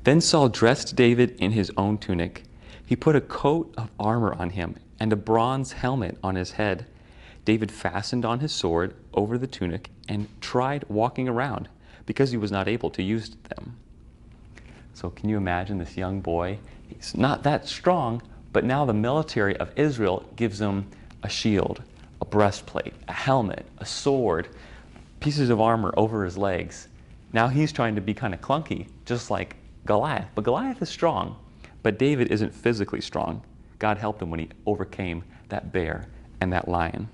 Then 0.03 0.21
Saul 0.21 0.49
dressed 0.49 0.95
David 0.95 1.31
in 1.39 1.51
his 1.51 1.71
own 1.75 1.97
tunic. 1.97 2.43
He 2.85 2.95
put 2.95 3.15
a 3.15 3.21
coat 3.21 3.73
of 3.77 3.89
armor 3.99 4.33
on 4.33 4.51
him 4.51 4.75
and 4.99 5.11
a 5.11 5.17
bronze 5.17 5.73
helmet 5.73 6.17
on 6.23 6.35
his 6.35 6.51
head. 6.51 6.85
David 7.45 7.71
fastened 7.71 8.25
on 8.25 8.39
his 8.39 8.51
sword 8.51 8.95
over 9.13 9.37
the 9.37 9.47
tunic 9.47 9.89
and 10.07 10.27
tried 10.41 10.85
walking 10.87 11.27
around 11.27 11.69
because 12.09 12.31
he 12.31 12.37
was 12.37 12.51
not 12.51 12.67
able 12.67 12.89
to 12.89 13.03
use 13.03 13.29
them. 13.49 13.77
So, 14.95 15.11
can 15.11 15.29
you 15.29 15.37
imagine 15.37 15.77
this 15.77 15.95
young 15.95 16.21
boy? 16.21 16.57
He's 16.87 17.15
not 17.15 17.43
that 17.43 17.67
strong, 17.67 18.23
but 18.51 18.63
now 18.63 18.83
the 18.83 18.95
military 18.95 19.55
of 19.57 19.71
Israel 19.75 20.27
gives 20.35 20.59
him 20.59 20.87
a 21.21 21.29
shield, 21.29 21.83
a 22.19 22.25
breastplate, 22.25 22.95
a 23.07 23.13
helmet, 23.13 23.63
a 23.77 23.85
sword, 23.85 24.47
pieces 25.19 25.51
of 25.51 25.61
armor 25.61 25.93
over 25.97 26.25
his 26.25 26.35
legs. 26.35 26.87
Now 27.31 27.47
he's 27.47 27.71
trying 27.71 27.93
to 27.93 28.01
be 28.01 28.15
kind 28.15 28.33
of 28.33 28.41
clunky, 28.41 28.87
just 29.05 29.29
like 29.29 29.57
Goliath. 29.85 30.29
But 30.33 30.45
Goliath 30.45 30.81
is 30.81 30.89
strong, 30.89 31.35
but 31.83 31.99
David 31.99 32.31
isn't 32.31 32.55
physically 32.55 33.01
strong. 33.01 33.43
God 33.77 33.99
helped 33.99 34.19
him 34.19 34.31
when 34.31 34.39
he 34.39 34.49
overcame 34.65 35.23
that 35.49 35.71
bear 35.71 36.07
and 36.41 36.51
that 36.53 36.67
lion. 36.67 37.07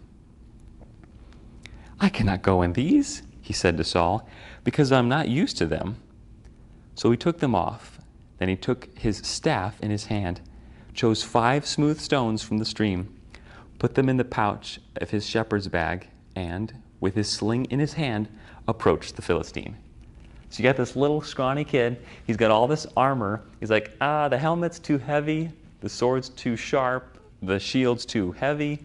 I 1.99 2.07
cannot 2.07 2.43
go 2.43 2.61
in 2.61 2.71
these, 2.71 3.23
he 3.45 3.53
said 3.53 3.77
to 3.77 3.83
Saul, 3.83 4.27
because 4.65 4.91
I'm 4.91 5.07
not 5.07 5.29
used 5.29 5.57
to 5.59 5.65
them. 5.65 5.95
So 6.95 7.09
he 7.11 7.17
took 7.17 7.39
them 7.39 7.55
off. 7.55 7.99
Then 8.39 8.49
he 8.49 8.57
took 8.57 8.89
his 8.97 9.19
staff 9.19 9.79
in 9.81 9.91
his 9.91 10.07
hand 10.07 10.41
chose 10.95 11.21
five 11.21 11.67
smooth 11.67 11.99
stones 11.99 12.41
from 12.41 12.57
the 12.57 12.65
stream, 12.65 13.13
put 13.77 13.93
them 13.93 14.09
in 14.09 14.17
the 14.17 14.25
pouch 14.25 14.79
of 14.95 15.11
his 15.11 15.27
shepherd's 15.27 15.67
bag, 15.67 16.07
and, 16.35 16.73
with 16.99 17.13
his 17.13 17.29
sling 17.29 17.65
in 17.65 17.79
his 17.79 17.93
hand, 17.93 18.27
approached 18.67 19.15
the 19.15 19.21
Philistine. 19.21 19.75
So 20.49 20.63
you 20.63 20.63
got 20.63 20.77
this 20.77 20.95
little 20.95 21.21
scrawny 21.21 21.65
kid. 21.65 21.97
He's 22.25 22.37
got 22.37 22.49
all 22.49 22.67
this 22.67 22.87
armor. 22.95 23.41
He's 23.59 23.69
like, 23.69 23.91
ah, 23.99 24.29
the 24.29 24.37
helmet's 24.37 24.79
too 24.79 24.97
heavy, 24.97 25.51
the 25.81 25.89
sword's 25.89 26.29
too 26.29 26.55
sharp, 26.55 27.19
the 27.41 27.59
shield's 27.59 28.05
too 28.05 28.31
heavy. 28.31 28.83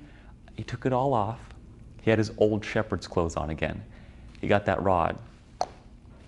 He 0.57 0.65
took 0.65 0.85
it 0.85 0.93
all 0.93 1.15
off. 1.15 1.39
He 2.03 2.11
had 2.11 2.19
his 2.19 2.33
old 2.39 2.65
shepherd's 2.65 3.07
clothes 3.07 3.37
on 3.37 3.51
again. 3.51 3.83
He 4.41 4.49
got 4.49 4.67
that 4.67 4.83
rod. 4.83 5.17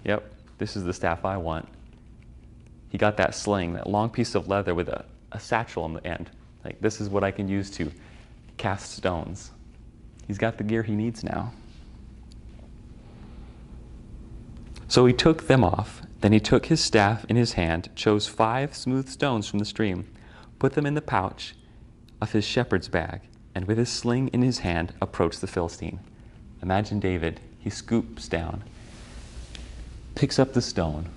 Yep, 0.05 0.33
this 0.59 0.77
is 0.77 0.85
the 0.85 0.93
staff 0.93 1.25
I 1.25 1.37
want. 1.37 1.69
He 2.89 2.99
got 2.99 3.17
that 3.17 3.35
sling, 3.35 3.73
that 3.75 3.89
long 3.89 4.11
piece 4.11 4.35
of 4.35 4.49
leather 4.49 4.75
with 4.75 4.89
a 4.89 5.05
a 5.33 5.41
satchel 5.41 5.83
on 5.83 5.95
the 5.95 6.07
end. 6.07 6.31
Like, 6.65 6.81
this 6.81 7.01
is 7.01 7.09
what 7.09 7.25
I 7.25 7.31
can 7.31 7.49
use 7.49 7.71
to 7.73 7.91
cast 8.57 8.93
stones. 8.93 9.51
He's 10.27 10.39
got 10.39 10.59
the 10.59 10.65
gear 10.65 10.83
he 10.83 10.95
needs 10.95 11.25
now. 11.25 11.53
So 14.87 15.07
he 15.07 15.13
took 15.13 15.47
them 15.47 15.65
off. 15.65 16.03
Then 16.21 16.33
he 16.33 16.39
took 16.39 16.67
his 16.67 16.81
staff 16.81 17.25
in 17.29 17.35
his 17.35 17.55
hand, 17.55 17.89
chose 17.97 18.29
five 18.29 18.77
smooth 18.77 19.09
stones 19.09 19.49
from 19.49 19.59
the 19.59 19.65
stream, 19.65 20.09
put 20.61 20.75
them 20.75 20.87
in 20.87 20.95
the 20.95 21.03
pouch 21.03 21.57
of 22.21 22.31
his 22.31 22.45
shepherd's 22.45 22.87
bag, 22.87 23.23
and 23.57 23.67
with 23.67 23.79
his 23.79 23.89
sling 23.89 24.29
in 24.29 24.43
his 24.43 24.61
hand 24.61 24.95
approached 25.01 25.41
the 25.41 25.49
Philistine. 25.49 25.99
Imagine 26.63 27.01
David. 27.01 27.41
He 27.59 27.71
scoops 27.71 28.29
down, 28.29 28.63
picks 30.15 30.39
up 30.39 30.53
the 30.53 30.63
stone. 30.63 31.09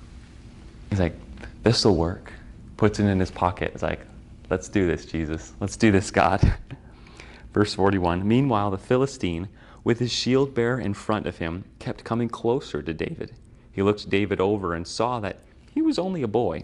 He's 0.90 1.00
like, 1.00 1.16
This 1.64 1.86
will 1.86 1.96
work 1.96 2.32
puts 2.78 3.00
it 3.00 3.06
in 3.06 3.20
his 3.20 3.32
pocket. 3.32 3.72
It's 3.74 3.84
like, 3.84 4.02
let's 4.50 4.70
do 4.70 4.88
this, 4.88 5.06
Jesus. 5.06 5.54
Let's 5.60 5.78
do 5.78 5.92
this, 5.92 6.12
God. 6.12 6.56
Verse 7.54 7.74
41 7.74 8.28
Meanwhile, 8.28 8.72
the 8.72 8.78
Philistine, 8.78 9.48
with 9.84 10.00
his 10.00 10.12
shield 10.12 10.54
bearer 10.54 10.80
in 10.80 10.94
front 10.94 11.28
of 11.28 11.38
him, 11.38 11.64
kept 11.80 12.04
coming 12.04 12.30
closer 12.30 12.82
to 12.82 12.94
David. 12.94 13.34
He 13.72 13.82
looked 13.82 14.10
David 14.10 14.42
over 14.42 14.74
and 14.74 14.88
saw 14.88 15.20
that 15.20 15.40
he 15.72 15.82
was 15.82 16.00
only 16.00 16.24
a 16.24 16.28
boy, 16.28 16.64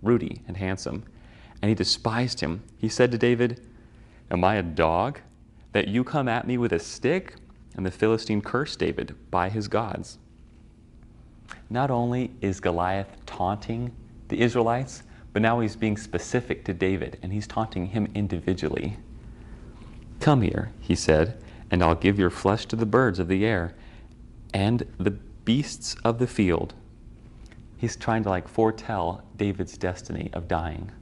ruddy 0.00 0.42
and 0.46 0.56
handsome, 0.56 1.04
and 1.60 1.68
he 1.68 1.74
despised 1.74 2.40
him. 2.40 2.62
He 2.78 2.88
said 2.88 3.10
to 3.12 3.18
David, 3.18 3.60
Am 4.30 4.42
I 4.44 4.56
a 4.56 4.62
dog 4.62 5.20
that 5.72 5.88
you 5.88 6.02
come 6.04 6.28
at 6.28 6.46
me 6.46 6.56
with 6.56 6.72
a 6.72 6.78
stick? 6.78 7.34
And 7.76 7.86
the 7.86 7.90
Philistine 7.90 8.42
cursed 8.42 8.78
David 8.78 9.14
by 9.30 9.48
his 9.48 9.68
gods. 9.68 10.18
Not 11.70 11.90
only 11.90 12.32
is 12.40 12.60
Goliath 12.60 13.16
taunting 13.26 13.92
the 14.28 14.40
Israelites, 14.40 15.02
but 15.32 15.42
now 15.42 15.60
he's 15.60 15.76
being 15.76 15.96
specific 15.96 16.64
to 16.66 16.74
David 16.74 17.18
and 17.22 17.32
he's 17.32 17.46
taunting 17.46 17.86
him 17.86 18.10
individually. 18.14 18.96
Come 20.20 20.42
here, 20.42 20.72
he 20.80 20.94
said, 20.94 21.42
and 21.70 21.82
I'll 21.82 21.94
give 21.94 22.18
your 22.18 22.30
flesh 22.30 22.66
to 22.66 22.76
the 22.76 22.86
birds 22.86 23.18
of 23.18 23.28
the 23.28 23.44
air 23.44 23.74
and 24.52 24.86
the 24.98 25.10
beasts 25.10 25.96
of 26.04 26.18
the 26.18 26.26
field. 26.26 26.74
He's 27.76 27.96
trying 27.96 28.22
to 28.24 28.28
like 28.30 28.46
foretell 28.46 29.24
David's 29.36 29.76
destiny 29.76 30.30
of 30.32 30.46
dying. 30.46 30.92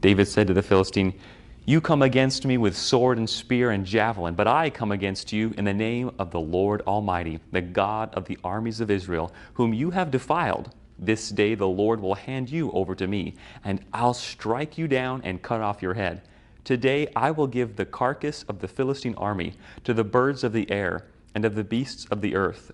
David 0.00 0.28
said 0.28 0.46
to 0.46 0.54
the 0.54 0.62
Philistine, 0.62 1.14
You 1.68 1.80
come 1.80 2.02
against 2.02 2.46
me 2.46 2.58
with 2.58 2.76
sword 2.76 3.18
and 3.18 3.28
spear 3.28 3.72
and 3.72 3.84
javelin, 3.84 4.36
but 4.36 4.46
I 4.46 4.70
come 4.70 4.92
against 4.92 5.32
you 5.32 5.52
in 5.58 5.64
the 5.64 5.74
name 5.74 6.12
of 6.16 6.30
the 6.30 6.38
Lord 6.38 6.80
Almighty, 6.82 7.40
the 7.50 7.60
God 7.60 8.14
of 8.14 8.26
the 8.26 8.38
armies 8.44 8.80
of 8.80 8.88
Israel, 8.88 9.32
whom 9.54 9.74
you 9.74 9.90
have 9.90 10.12
defiled. 10.12 10.72
This 10.96 11.28
day 11.28 11.56
the 11.56 11.66
Lord 11.66 11.98
will 11.98 12.14
hand 12.14 12.50
you 12.50 12.70
over 12.70 12.94
to 12.94 13.08
me, 13.08 13.34
and 13.64 13.84
I'll 13.92 14.14
strike 14.14 14.78
you 14.78 14.86
down 14.86 15.22
and 15.24 15.42
cut 15.42 15.60
off 15.60 15.82
your 15.82 15.94
head. 15.94 16.22
Today 16.62 17.08
I 17.16 17.32
will 17.32 17.48
give 17.48 17.74
the 17.74 17.84
carcass 17.84 18.44
of 18.44 18.60
the 18.60 18.68
Philistine 18.68 19.16
army 19.16 19.54
to 19.82 19.92
the 19.92 20.04
birds 20.04 20.44
of 20.44 20.52
the 20.52 20.70
air 20.70 21.06
and 21.34 21.44
of 21.44 21.56
the 21.56 21.64
beasts 21.64 22.06
of 22.12 22.20
the 22.20 22.36
earth. 22.36 22.70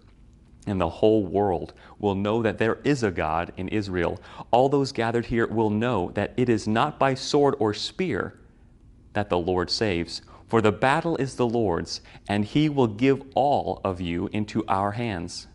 And 0.66 0.78
the 0.78 0.90
whole 0.90 1.25
world 1.25 1.72
will 1.99 2.14
know 2.14 2.42
that 2.42 2.58
there 2.58 2.78
is 2.84 3.02
a 3.02 3.11
God 3.11 3.54
in 3.56 3.68
Israel. 3.68 4.20
All 4.50 4.68
those 4.68 4.92
gathered 4.92 5.25
here 5.25 5.46
will 5.46 5.70
know 5.70 6.11
that 6.11 6.34
it 6.37 6.50
is 6.50 6.68
not 6.68 6.99
by 6.99 7.14
sword 7.14 7.54
or 7.58 7.72
spear 7.72 8.34
that 9.12 9.28
the 9.28 9.38
Lord 9.38 9.71
saves. 9.71 10.23
For 10.49 10.61
the 10.61 10.73
battle 10.73 11.16
is 11.16 11.37
the 11.37 11.47
Lord's, 11.47 12.02
and 12.28 12.45
he 12.45 12.69
will 12.69 12.87
give 12.87 13.23
all 13.35 13.81
of 13.85 14.00
you 14.00 14.28
into 14.33 14.64
our 14.69 14.92
hands. 14.92 15.47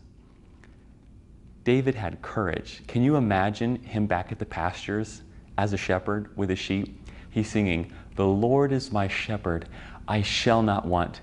David 1.62 1.94
had 1.94 2.22
courage. 2.22 2.82
Can 2.88 3.02
you 3.02 3.16
imagine 3.16 3.76
him 3.76 4.06
back 4.06 4.32
at 4.32 4.38
the 4.38 4.46
pastures 4.46 5.22
as 5.56 5.72
a 5.72 5.76
shepherd 5.76 6.36
with 6.36 6.50
his 6.50 6.58
sheep? 6.58 7.00
He's 7.30 7.48
singing, 7.48 7.92
The 8.16 8.26
Lord 8.26 8.72
is 8.72 8.90
my 8.90 9.06
shepherd, 9.06 9.68
I 10.08 10.22
shall 10.22 10.62
not 10.62 10.86
want. 10.86 11.20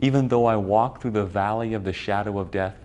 Even 0.00 0.28
though 0.28 0.46
I 0.46 0.56
walk 0.56 1.02
through 1.02 1.10
the 1.10 1.26
valley 1.26 1.74
of 1.74 1.84
the 1.84 1.92
shadow 1.92 2.38
of 2.38 2.50
death, 2.50 2.76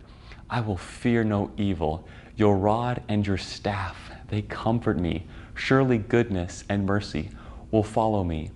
I 0.49 0.59
will 0.61 0.77
fear 0.77 1.23
no 1.23 1.51
evil. 1.55 2.07
Your 2.35 2.57
rod 2.57 3.03
and 3.07 3.25
your 3.25 3.37
staff, 3.37 4.11
they 4.27 4.41
comfort 4.41 4.99
me. 4.99 5.27
Surely 5.53 5.99
goodness 5.99 6.63
and 6.67 6.85
mercy 6.85 7.29
will 7.69 7.83
follow 7.83 8.23
me 8.23 8.49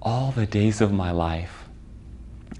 all 0.00 0.30
the 0.32 0.46
days 0.46 0.80
of 0.80 0.92
my 0.92 1.10
life, 1.10 1.64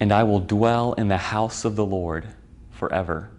and 0.00 0.12
I 0.12 0.22
will 0.22 0.40
dwell 0.40 0.92
in 0.94 1.08
the 1.08 1.16
house 1.16 1.64
of 1.64 1.76
the 1.76 1.86
Lord 1.86 2.26
forever. 2.70 3.30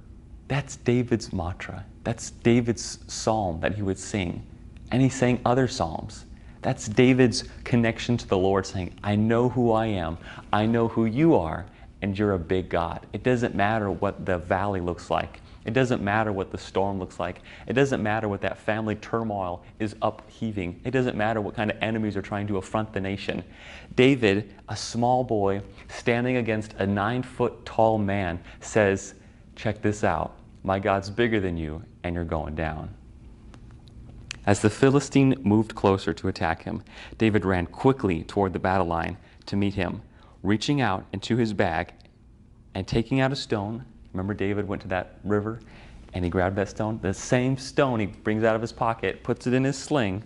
That's 0.48 0.78
David's 0.78 1.32
mantra. 1.32 1.86
That's 2.04 2.32
David's 2.32 3.00
psalm 3.08 3.60
that 3.62 3.76
he 3.76 3.82
would 3.82 4.00
sing. 4.00 4.46
And 4.92 5.02
he 5.02 5.10
sang 5.10 5.40
other 5.46 5.68
psalms. 5.68 6.26
That's 6.62 6.88
David's 6.88 7.44
connection 7.64 8.18
to 8.18 8.28
the 8.28 8.38
Lord, 8.38 8.66
saying, 8.66 8.94
I 9.04 9.16
know 9.16 9.50
who 9.50 9.72
I 9.72 9.86
am, 9.88 10.18
I 10.52 10.66
know 10.66 10.88
who 10.88 11.06
you 11.06 11.36
are, 11.36 11.66
and 12.02 12.18
you're 12.18 12.34
a 12.34 12.40
big 12.40 12.70
God. 12.70 13.06
It 13.14 13.24
doesn't 13.24 13.56
matter 13.56 13.92
what 13.92 14.26
the 14.26 14.38
valley 14.38 14.82
looks 14.82 15.10
like. 15.10 15.42
It 15.66 15.74
doesn't 15.74 16.02
matter 16.02 16.32
what 16.32 16.52
the 16.52 16.58
storm 16.58 17.00
looks 17.00 17.20
like. 17.20 17.42
It 17.68 17.74
doesn't 17.74 18.02
matter 18.02 18.30
what 18.30 18.42
that 18.42 18.58
family 18.58 18.96
turmoil 18.96 19.64
is 19.80 19.96
upheaving. 20.02 20.80
It 20.84 20.92
doesn't 20.92 21.18
matter 21.18 21.42
what 21.42 21.56
kind 21.56 21.70
of 21.70 21.78
enemies 21.82 22.16
are 22.16 22.22
trying 22.22 22.48
to 22.48 22.58
affront 22.58 22.94
the 22.94 23.02
nation. 23.02 23.44
David, 23.96 24.54
a 24.70 24.76
small 24.76 25.24
boy 25.24 25.62
standing 25.90 26.38
against 26.38 26.74
a 26.74 26.88
nine 26.88 27.24
foot 27.24 27.66
tall 27.66 27.98
man, 27.98 28.40
says, 28.62 29.16
Check 29.56 29.82
this 29.82 30.04
out. 30.04 30.36
My 30.64 30.80
God's 30.80 31.10
bigger 31.10 31.40
than 31.40 31.58
you, 31.58 31.84
and 32.04 32.16
you're 32.16 32.24
going 32.24 32.56
down. 32.56 32.94
As 34.46 34.62
the 34.62 34.70
Philistine 34.70 35.36
moved 35.44 35.76
closer 35.76 36.14
to 36.14 36.28
attack 36.28 36.64
him, 36.64 36.82
David 37.18 37.46
ran 37.46 37.66
quickly 37.68 38.24
toward 38.24 38.54
the 38.54 38.60
battle 38.60 38.88
line 38.88 39.18
to 39.46 39.56
meet 39.56 39.76
him, 39.76 40.02
reaching 40.42 40.82
out 40.82 41.06
into 41.12 41.38
his 41.38 41.54
bag 41.54 41.94
and 42.74 42.88
taking 42.88 43.20
out 43.20 43.32
a 43.32 43.36
stone. 43.36 43.86
Remember, 44.14 44.34
David 44.34 44.68
went 44.68 44.82
to 44.84 44.88
that 44.90 45.20
river 45.24 45.60
and 46.14 46.24
he 46.24 46.30
grabbed 46.30 46.56
that 46.56 46.70
stone? 46.70 47.00
The 47.02 47.14
same 47.14 47.58
stone 47.58 48.00
he 48.00 48.08
brings 48.08 48.44
out 48.44 48.56
of 48.56 48.62
his 48.62 48.72
pocket, 48.72 49.24
puts 49.24 49.46
it 49.48 49.54
in 49.54 49.64
his 49.64 49.78
sling, 49.78 50.24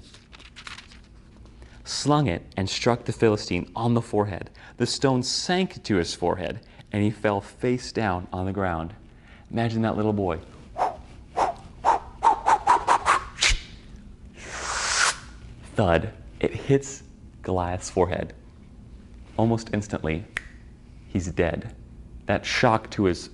slung 1.83 2.27
it, 2.27 2.43
and 2.55 2.69
struck 2.69 3.05
the 3.05 3.11
Philistine 3.11 3.69
on 3.75 3.93
the 3.93 4.01
forehead. 4.01 4.49
The 4.77 4.85
stone 4.85 5.23
sank 5.23 5.83
to 5.83 5.97
his 5.97 6.13
forehead 6.13 6.61
and 6.91 7.03
he 7.03 7.11
fell 7.11 7.41
face 7.41 7.91
down 7.91 8.27
on 8.31 8.45
the 8.45 8.53
ground. 8.53 8.93
Imagine 9.51 9.81
that 9.81 9.97
little 9.97 10.13
boy 10.13 10.39
thud, 15.75 16.13
it 16.39 16.53
hits 16.53 17.03
Goliath's 17.41 17.89
forehead. 17.89 18.33
Almost 19.37 19.71
instantly, 19.73 20.25
he's 21.07 21.27
dead. 21.27 21.75
That 22.25 22.45
shock 22.45 22.89
to 22.91 23.05
his 23.05 23.29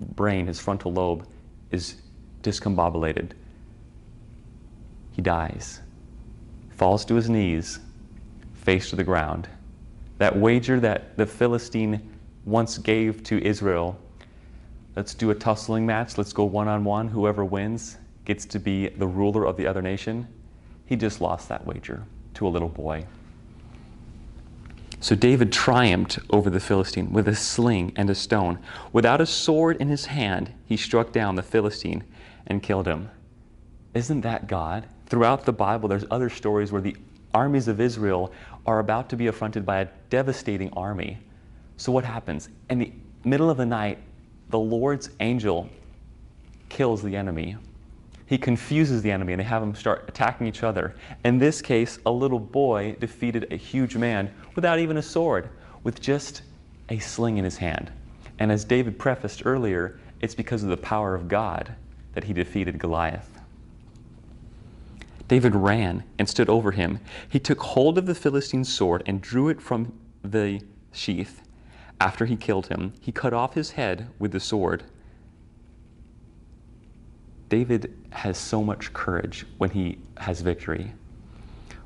brain, 0.00 0.46
his 0.46 0.58
frontal 0.58 0.92
lobe, 0.92 1.26
is 1.70 1.96
discombobulated. 2.42 3.32
He 5.12 5.22
dies, 5.22 5.80
falls 6.70 7.04
to 7.06 7.14
his 7.14 7.28
knees, 7.28 7.78
face 8.54 8.90
to 8.90 8.96
the 8.96 9.04
ground. 9.04 9.48
That 10.18 10.36
wager 10.36 10.80
that 10.80 11.16
the 11.16 11.26
Philistine 11.26 12.00
once 12.44 12.78
gave 12.78 13.22
to 13.24 13.42
Israel 13.44 13.98
let's 14.96 15.14
do 15.14 15.30
a 15.30 15.34
tussling 15.34 15.86
match, 15.86 16.18
let's 16.18 16.32
go 16.32 16.44
one 16.44 16.66
on 16.66 16.84
one, 16.84 17.06
whoever 17.06 17.44
wins 17.44 17.96
gets 18.24 18.44
to 18.44 18.58
be 18.58 18.88
the 18.88 19.06
ruler 19.06 19.46
of 19.46 19.56
the 19.56 19.66
other 19.66 19.80
nation 19.80 20.26
he 20.90 20.96
just 20.96 21.20
lost 21.20 21.48
that 21.48 21.64
wager 21.64 22.02
to 22.34 22.46
a 22.46 22.50
little 22.50 22.68
boy. 22.68 23.06
So 25.02 25.14
David 25.14 25.50
triumphed 25.50 26.18
over 26.28 26.50
the 26.50 26.60
Philistine 26.60 27.10
with 27.10 27.26
a 27.26 27.34
sling 27.34 27.92
and 27.96 28.10
a 28.10 28.14
stone. 28.14 28.58
Without 28.92 29.20
a 29.20 29.26
sword 29.26 29.78
in 29.78 29.88
his 29.88 30.06
hand, 30.06 30.52
he 30.66 30.76
struck 30.76 31.10
down 31.10 31.36
the 31.36 31.42
Philistine 31.42 32.04
and 32.46 32.62
killed 32.62 32.86
him. 32.86 33.10
Isn't 33.94 34.20
that 34.20 34.46
God? 34.46 34.86
Throughout 35.06 35.46
the 35.46 35.52
Bible, 35.54 35.88
there's 35.88 36.04
other 36.10 36.28
stories 36.28 36.70
where 36.70 36.82
the 36.82 36.96
armies 37.32 37.66
of 37.66 37.80
Israel 37.80 38.30
are 38.66 38.78
about 38.78 39.08
to 39.08 39.16
be 39.16 39.26
affronted 39.28 39.64
by 39.64 39.80
a 39.80 39.88
devastating 40.10 40.70
army. 40.74 41.18
So 41.78 41.90
what 41.92 42.04
happens? 42.04 42.50
In 42.68 42.78
the 42.78 42.92
middle 43.24 43.48
of 43.48 43.56
the 43.56 43.66
night, 43.66 43.98
the 44.50 44.58
Lord's 44.58 45.08
angel 45.20 45.70
kills 46.68 47.02
the 47.02 47.16
enemy 47.16 47.56
he 48.30 48.38
confuses 48.38 49.02
the 49.02 49.10
enemy 49.10 49.32
and 49.32 49.40
they 49.40 49.44
have 49.44 49.60
them 49.60 49.74
start 49.74 50.04
attacking 50.06 50.46
each 50.46 50.62
other. 50.62 50.94
In 51.24 51.38
this 51.38 51.60
case, 51.60 51.98
a 52.06 52.12
little 52.12 52.38
boy 52.38 52.94
defeated 53.00 53.48
a 53.50 53.56
huge 53.56 53.96
man 53.96 54.32
without 54.54 54.78
even 54.78 54.98
a 54.98 55.02
sword, 55.02 55.48
with 55.82 56.00
just 56.00 56.42
a 56.90 57.00
sling 57.00 57.38
in 57.38 57.44
his 57.44 57.56
hand. 57.56 57.90
And 58.38 58.52
as 58.52 58.64
David 58.64 59.00
prefaced 59.00 59.42
earlier, 59.44 59.98
it's 60.20 60.36
because 60.36 60.62
of 60.62 60.68
the 60.68 60.76
power 60.76 61.16
of 61.16 61.26
God 61.26 61.74
that 62.12 62.22
he 62.22 62.32
defeated 62.32 62.78
Goliath. 62.78 63.40
David 65.26 65.56
ran 65.56 66.04
and 66.16 66.28
stood 66.28 66.48
over 66.48 66.70
him. 66.70 67.00
He 67.28 67.40
took 67.40 67.60
hold 67.60 67.98
of 67.98 68.06
the 68.06 68.14
Philistine's 68.14 68.72
sword 68.72 69.02
and 69.06 69.20
drew 69.20 69.48
it 69.48 69.60
from 69.60 69.92
the 70.22 70.60
sheath. 70.92 71.42
After 72.00 72.26
he 72.26 72.36
killed 72.36 72.68
him, 72.68 72.92
he 73.00 73.10
cut 73.10 73.32
off 73.32 73.54
his 73.54 73.72
head 73.72 74.08
with 74.20 74.30
the 74.30 74.38
sword. 74.38 74.84
David 77.50 77.94
has 78.10 78.38
so 78.38 78.62
much 78.62 78.94
courage 78.94 79.44
when 79.58 79.70
he 79.70 79.98
has 80.16 80.40
victory. 80.40 80.92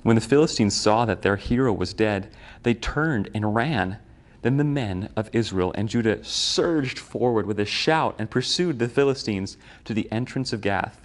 When 0.02 0.14
the 0.14 0.20
Philistines 0.20 0.76
saw 0.76 1.06
that 1.06 1.22
their 1.22 1.36
hero 1.36 1.72
was 1.72 1.94
dead, 1.94 2.30
they 2.62 2.74
turned 2.74 3.30
and 3.34 3.54
ran. 3.54 3.98
Then 4.42 4.58
the 4.58 4.64
men 4.64 5.08
of 5.16 5.30
Israel 5.32 5.72
and 5.74 5.88
Judah 5.88 6.22
surged 6.22 6.98
forward 6.98 7.46
with 7.46 7.58
a 7.58 7.64
shout 7.64 8.14
and 8.18 8.30
pursued 8.30 8.78
the 8.78 8.90
Philistines 8.90 9.56
to 9.86 9.94
the 9.94 10.10
entrance 10.12 10.52
of 10.52 10.60
Gath. 10.60 11.00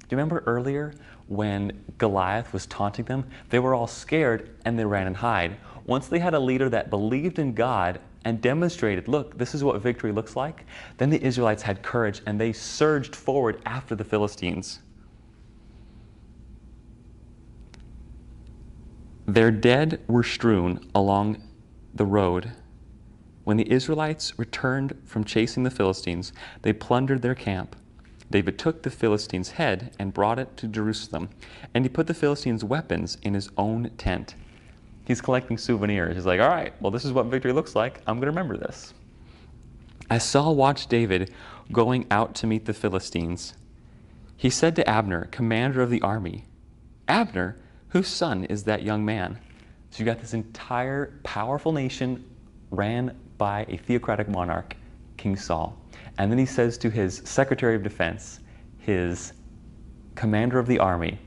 Do 0.00 0.06
you 0.08 0.16
remember 0.16 0.42
earlier 0.46 0.94
when 1.28 1.84
Goliath 1.98 2.54
was 2.54 2.64
taunting 2.66 3.04
them? 3.04 3.26
They 3.50 3.58
were 3.58 3.74
all 3.74 3.86
scared 3.86 4.56
and 4.64 4.78
they 4.78 4.86
ran 4.86 5.06
and 5.06 5.16
hide. 5.16 5.58
Once 5.84 6.08
they 6.08 6.18
had 6.18 6.32
a 6.32 6.40
leader 6.40 6.70
that 6.70 6.88
believed 6.88 7.38
in 7.38 7.52
God 7.52 8.00
and 8.26 8.40
demonstrated, 8.40 9.06
look, 9.06 9.38
this 9.38 9.54
is 9.54 9.62
what 9.62 9.80
victory 9.80 10.10
looks 10.10 10.34
like, 10.34 10.66
then 10.98 11.10
the 11.10 11.22
Israelites 11.22 11.62
had 11.62 11.80
courage 11.80 12.22
and 12.26 12.40
they 12.40 12.52
surged 12.52 13.14
forward 13.14 13.62
after 13.64 13.94
the 13.94 14.02
Philistines. 14.02 14.80
Their 19.26 19.52
dead 19.52 20.00
were 20.08 20.24
strewn 20.24 20.90
along 20.92 21.40
the 21.94 22.04
road. 22.04 22.50
When 23.44 23.58
the 23.58 23.70
Israelites 23.70 24.36
returned 24.36 25.00
from 25.04 25.22
chasing 25.22 25.62
the 25.62 25.70
Philistines, 25.70 26.32
they 26.62 26.72
plundered 26.72 27.22
their 27.22 27.36
camp. 27.36 27.76
David 28.28 28.58
took 28.58 28.82
the 28.82 28.90
Philistine's 28.90 29.50
head 29.50 29.94
and 30.00 30.12
brought 30.12 30.40
it 30.40 30.56
to 30.56 30.66
Jerusalem, 30.66 31.28
and 31.72 31.84
he 31.84 31.88
put 31.88 32.08
the 32.08 32.14
Philistines' 32.14 32.64
weapons 32.64 33.18
in 33.22 33.34
his 33.34 33.50
own 33.56 33.90
tent. 33.96 34.34
He's 35.06 35.20
collecting 35.20 35.56
souvenirs. 35.56 36.16
He's 36.16 36.26
like, 36.26 36.40
all 36.40 36.48
right, 36.48 36.72
well, 36.80 36.90
this 36.90 37.04
is 37.04 37.12
what 37.12 37.26
victory 37.26 37.52
looks 37.52 37.76
like. 37.76 38.00
I'm 38.06 38.16
going 38.16 38.22
to 38.22 38.26
remember 38.32 38.56
this. 38.56 38.92
As 40.10 40.24
Saul 40.24 40.56
watched 40.56 40.88
David 40.88 41.32
going 41.72 42.06
out 42.10 42.34
to 42.36 42.46
meet 42.46 42.64
the 42.64 42.74
Philistines, 42.74 43.54
he 44.36 44.50
said 44.50 44.76
to 44.76 44.88
Abner, 44.88 45.26
commander 45.30 45.80
of 45.80 45.90
the 45.90 46.02
army, 46.02 46.44
Abner, 47.08 47.56
whose 47.88 48.08
son 48.08 48.44
is 48.44 48.64
that 48.64 48.82
young 48.82 49.04
man? 49.04 49.38
So 49.90 50.00
you 50.00 50.04
got 50.04 50.20
this 50.20 50.34
entire 50.34 51.18
powerful 51.22 51.72
nation 51.72 52.24
ran 52.70 53.16
by 53.38 53.64
a 53.68 53.76
theocratic 53.76 54.28
monarch, 54.28 54.76
King 55.16 55.36
Saul. 55.36 55.78
And 56.18 56.30
then 56.30 56.38
he 56.38 56.46
says 56.46 56.76
to 56.78 56.90
his 56.90 57.22
secretary 57.24 57.76
of 57.76 57.82
defense, 57.82 58.40
his 58.78 59.32
commander 60.16 60.58
of 60.58 60.66
the 60.66 60.78
army, 60.78 61.18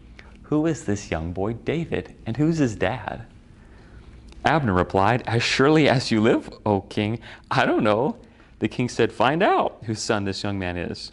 Who 0.43 0.65
is 0.65 0.83
this 0.83 1.09
young 1.09 1.31
boy, 1.31 1.53
David? 1.53 2.15
And 2.25 2.35
who's 2.35 2.57
his 2.57 2.75
dad? 2.75 3.25
Abner 4.45 4.73
replied, 4.73 5.23
As 5.27 5.43
surely 5.43 5.89
as 5.89 6.11
you 6.11 6.21
live, 6.21 6.49
O 6.65 6.81
king, 6.81 7.19
I 7.51 7.65
don't 7.65 7.83
know. 7.83 8.17
The 8.59 8.67
king 8.67 8.89
said, 8.89 9.11
Find 9.11 9.43
out 9.43 9.79
whose 9.85 10.01
son 10.01 10.23
this 10.23 10.43
young 10.43 10.57
man 10.57 10.77
is. 10.77 11.11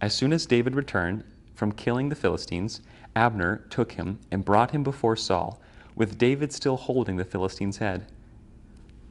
As 0.00 0.14
soon 0.14 0.32
as 0.32 0.46
David 0.46 0.74
returned 0.74 1.24
from 1.54 1.72
killing 1.72 2.08
the 2.08 2.14
Philistines, 2.14 2.80
Abner 3.16 3.64
took 3.68 3.92
him 3.92 4.20
and 4.30 4.44
brought 4.44 4.70
him 4.70 4.84
before 4.84 5.16
Saul, 5.16 5.60
with 5.96 6.18
David 6.18 6.52
still 6.52 6.76
holding 6.76 7.16
the 7.16 7.24
Philistine's 7.24 7.78
head. 7.78 8.06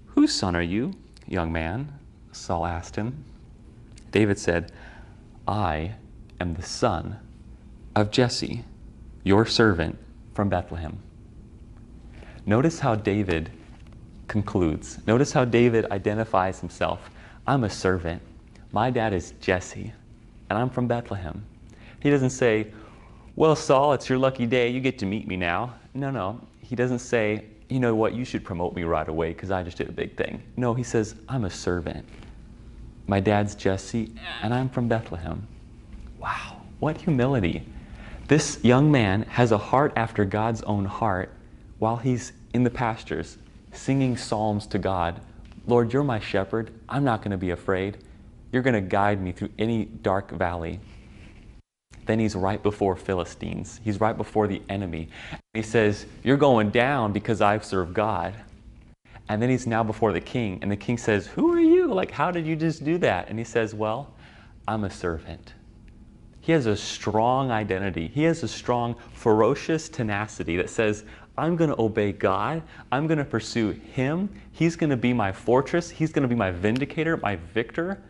Whose 0.08 0.34
son 0.34 0.56
are 0.56 0.62
you, 0.62 0.93
young 1.27 1.51
man? 1.51 1.99
Saul 2.32 2.65
asked 2.65 2.95
him. 2.95 3.25
David 4.12 4.39
said, 4.39 4.71
I 5.47 5.95
am 6.39 6.53
the 6.53 6.62
son 6.63 7.19
of 7.95 8.12
Jesse, 8.12 8.63
your 9.23 9.45
servant 9.45 9.97
from 10.34 10.47
Bethlehem. 10.47 10.99
Notice 12.45 12.80
how 12.80 12.95
David 12.95 13.51
concludes. 14.28 15.00
Notice 15.08 15.32
how 15.32 15.46
David 15.46 15.86
identifies 15.92 16.60
himself. 16.60 17.10
I'm 17.46 17.63
a 17.63 17.70
servant. 17.70 18.22
My 18.72 18.90
dad 18.90 19.13
is 19.13 19.32
Jesse, 19.40 19.94
and 20.50 20.60
I'm 20.60 20.70
from 20.70 20.88
Bethlehem. 20.88 21.46
He 22.00 22.10
doesn't 22.10 22.32
say, 22.32 22.68
Well, 23.36 23.56
Saul, 23.56 23.94
it's 23.94 24.10
your 24.10 24.18
lucky 24.18 24.46
day. 24.46 24.70
You 24.70 24.80
get 24.80 25.00
to 25.00 25.06
meet 25.06 25.28
me 25.28 25.38
now. 25.38 25.76
No, 25.94 26.12
no. 26.12 26.42
He 26.62 26.76
doesn't 26.76 27.00
say, 27.00 27.46
You 27.70 27.80
know 27.80 27.96
what? 27.96 28.13
You 28.13 28.26
should 28.26 28.44
promote 28.44 28.76
me 28.76 28.84
right 28.84 29.08
away 29.08 29.30
because 29.30 29.52
I 29.52 29.63
just 29.63 29.78
did 29.78 29.90
a 29.90 29.94
big 29.94 30.18
thing. 30.18 30.44
No, 30.58 30.74
he 30.74 30.84
says, 30.84 31.16
I'm 31.30 31.46
a 31.46 31.50
servant. 31.50 32.06
My 33.08 33.22
dad's 33.22 33.56
Jesse, 33.56 34.13
and 34.44 34.54
I'm 34.54 34.68
from 34.68 34.90
Bethlehem. 34.90 35.48
Wow, 36.20 36.62
what 36.80 36.98
humility. 36.98 37.63
This 38.28 38.60
young 38.62 38.92
man 38.92 39.22
has 39.24 39.54
a 39.54 39.58
heart 39.58 39.94
after 39.96 40.26
God's 40.26 40.62
own 40.63 40.84
heart 40.84 41.32
while 41.80 41.96
he's 41.96 42.34
in 42.54 42.63
the 42.63 42.70
pastures, 42.70 43.38
singing 43.78 44.18
psalms 44.18 44.68
to 44.68 44.80
God. 44.80 45.22
Lord, 45.68 45.94
you're 45.94 46.04
my 46.04 46.20
shepherd. 46.20 46.72
I'm 46.90 47.04
not 47.04 47.22
going 47.22 47.32
to 47.32 47.38
be 47.38 47.52
afraid. 47.52 47.98
You're 48.52 48.62
going 48.62 48.74
to 48.74 48.82
guide 48.82 49.22
me 49.22 49.32
through 49.32 49.50
any 49.60 49.86
dark 49.86 50.32
valley. 50.32 50.80
Then 52.06 52.20
he's 52.20 52.36
right 52.36 52.62
before 52.63 52.96
Philistines. 52.96 53.82
He's 53.84 54.00
right 54.00 54.16
before 54.16 54.48
the 54.48 54.62
enemy. 54.70 55.10
He 55.54 55.62
says, 55.62 56.06
You're 56.24 56.38
going 56.38 56.70
down 56.70 57.12
because 57.12 57.42
I've 57.42 57.66
served 57.66 57.94
God. 57.94 58.34
And 59.30 59.42
then 59.42 59.50
he's 59.50 59.68
now 59.68 59.84
before 59.84 60.13
the 60.13 60.22
king. 60.22 60.60
And 60.62 60.72
the 60.72 60.78
king 60.78 60.98
says, 60.98 61.28
Who 61.28 61.54
are 61.54 61.60
you? 61.60 61.94
Like, 61.94 62.12
how 62.12 62.32
did 62.32 62.48
you 62.48 62.56
just 62.56 62.86
do 62.86 62.98
that? 63.00 63.28
And 63.28 63.38
he 63.38 63.44
says, 63.44 63.76
Well, 63.76 64.13
I'm 64.68 64.86
a 64.86 64.90
servant. 64.90 65.54
He 66.47 66.53
has 66.53 66.65
a 66.65 66.77
strong 66.77 67.51
identity. 67.51 68.07
He 68.07 68.23
has 68.23 68.41
a 68.41 68.47
strong, 68.47 68.95
ferocious 69.12 69.89
tenacity 69.89 70.55
that 70.55 70.69
says, 70.69 71.03
I'm 71.38 71.57
going 71.57 71.71
to 71.71 71.81
obey 71.81 72.13
God. 72.13 72.63
I'm 72.89 73.05
going 73.05 73.17
to 73.17 73.25
pursue 73.25 73.71
Him. 73.71 74.29
He's 74.53 74.77
going 74.77 74.91
to 74.91 74.95
be 74.95 75.12
my 75.12 75.33
fortress. 75.33 75.89
He's 75.89 76.13
going 76.13 76.21
to 76.21 76.29
be 76.29 76.36
my 76.36 76.51
vindicator, 76.51 77.17
my 77.17 77.36
victor. 77.36 78.01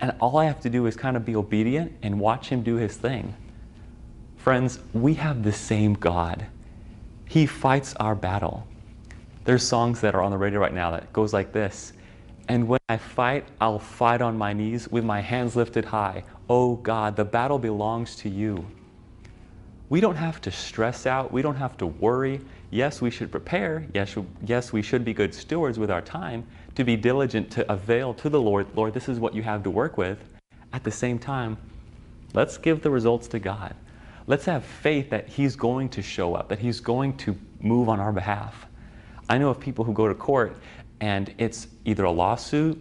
And 0.00 0.14
all 0.20 0.36
I 0.36 0.44
have 0.44 0.60
to 0.60 0.68
do 0.68 0.84
is 0.84 0.96
kind 0.96 1.16
of 1.16 1.24
be 1.24 1.34
obedient 1.34 1.94
and 2.02 2.20
watch 2.20 2.50
Him 2.50 2.62
do 2.62 2.74
His 2.74 2.94
thing. 2.94 3.34
Friends, 4.36 4.80
we 4.92 5.14
have 5.14 5.44
the 5.44 5.52
same 5.52 5.94
God. 5.94 6.44
He 7.26 7.46
fights 7.46 7.94
our 7.94 8.14
battle. 8.14 8.66
There's 9.46 9.66
songs 9.66 10.02
that 10.02 10.14
are 10.14 10.20
on 10.20 10.30
the 10.30 10.36
radio 10.36 10.60
right 10.60 10.74
now 10.74 10.90
that 10.90 11.10
goes 11.14 11.32
like 11.32 11.52
this. 11.52 11.93
And 12.48 12.68
when 12.68 12.80
I 12.88 12.96
fight, 12.96 13.46
I'll 13.60 13.78
fight 13.78 14.20
on 14.20 14.36
my 14.36 14.52
knees 14.52 14.88
with 14.88 15.04
my 15.04 15.20
hands 15.20 15.56
lifted 15.56 15.84
high. 15.84 16.24
Oh 16.48 16.76
God, 16.76 17.16
the 17.16 17.24
battle 17.24 17.58
belongs 17.58 18.16
to 18.16 18.28
you. 18.28 18.66
We 19.88 20.00
don't 20.00 20.16
have 20.16 20.40
to 20.42 20.50
stress 20.50 21.06
out. 21.06 21.32
We 21.32 21.42
don't 21.42 21.56
have 21.56 21.76
to 21.78 21.86
worry. 21.86 22.40
Yes, 22.70 23.00
we 23.00 23.10
should 23.10 23.30
prepare. 23.30 23.86
Yes, 23.94 24.16
yes, 24.44 24.72
we 24.72 24.82
should 24.82 25.04
be 25.04 25.14
good 25.14 25.34
stewards 25.34 25.78
with 25.78 25.90
our 25.90 26.02
time 26.02 26.46
to 26.74 26.84
be 26.84 26.96
diligent 26.96 27.50
to 27.52 27.72
avail 27.72 28.12
to 28.14 28.28
the 28.28 28.40
Lord. 28.40 28.66
Lord, 28.74 28.92
this 28.92 29.08
is 29.08 29.18
what 29.18 29.34
you 29.34 29.42
have 29.42 29.62
to 29.62 29.70
work 29.70 29.96
with. 29.96 30.18
At 30.72 30.84
the 30.84 30.90
same 30.90 31.18
time, 31.18 31.56
let's 32.32 32.58
give 32.58 32.82
the 32.82 32.90
results 32.90 33.28
to 33.28 33.38
God. 33.38 33.74
Let's 34.26 34.44
have 34.46 34.64
faith 34.64 35.10
that 35.10 35.28
He's 35.28 35.54
going 35.54 35.90
to 35.90 36.02
show 36.02 36.34
up, 36.34 36.48
that 36.48 36.58
He's 36.58 36.80
going 36.80 37.16
to 37.18 37.38
move 37.60 37.88
on 37.88 38.00
our 38.00 38.12
behalf. 38.12 38.66
I 39.28 39.38
know 39.38 39.50
of 39.50 39.60
people 39.60 39.84
who 39.84 39.92
go 39.92 40.08
to 40.08 40.14
court 40.14 40.56
and 41.00 41.34
it's 41.38 41.68
either 41.84 42.04
a 42.04 42.10
lawsuit, 42.10 42.78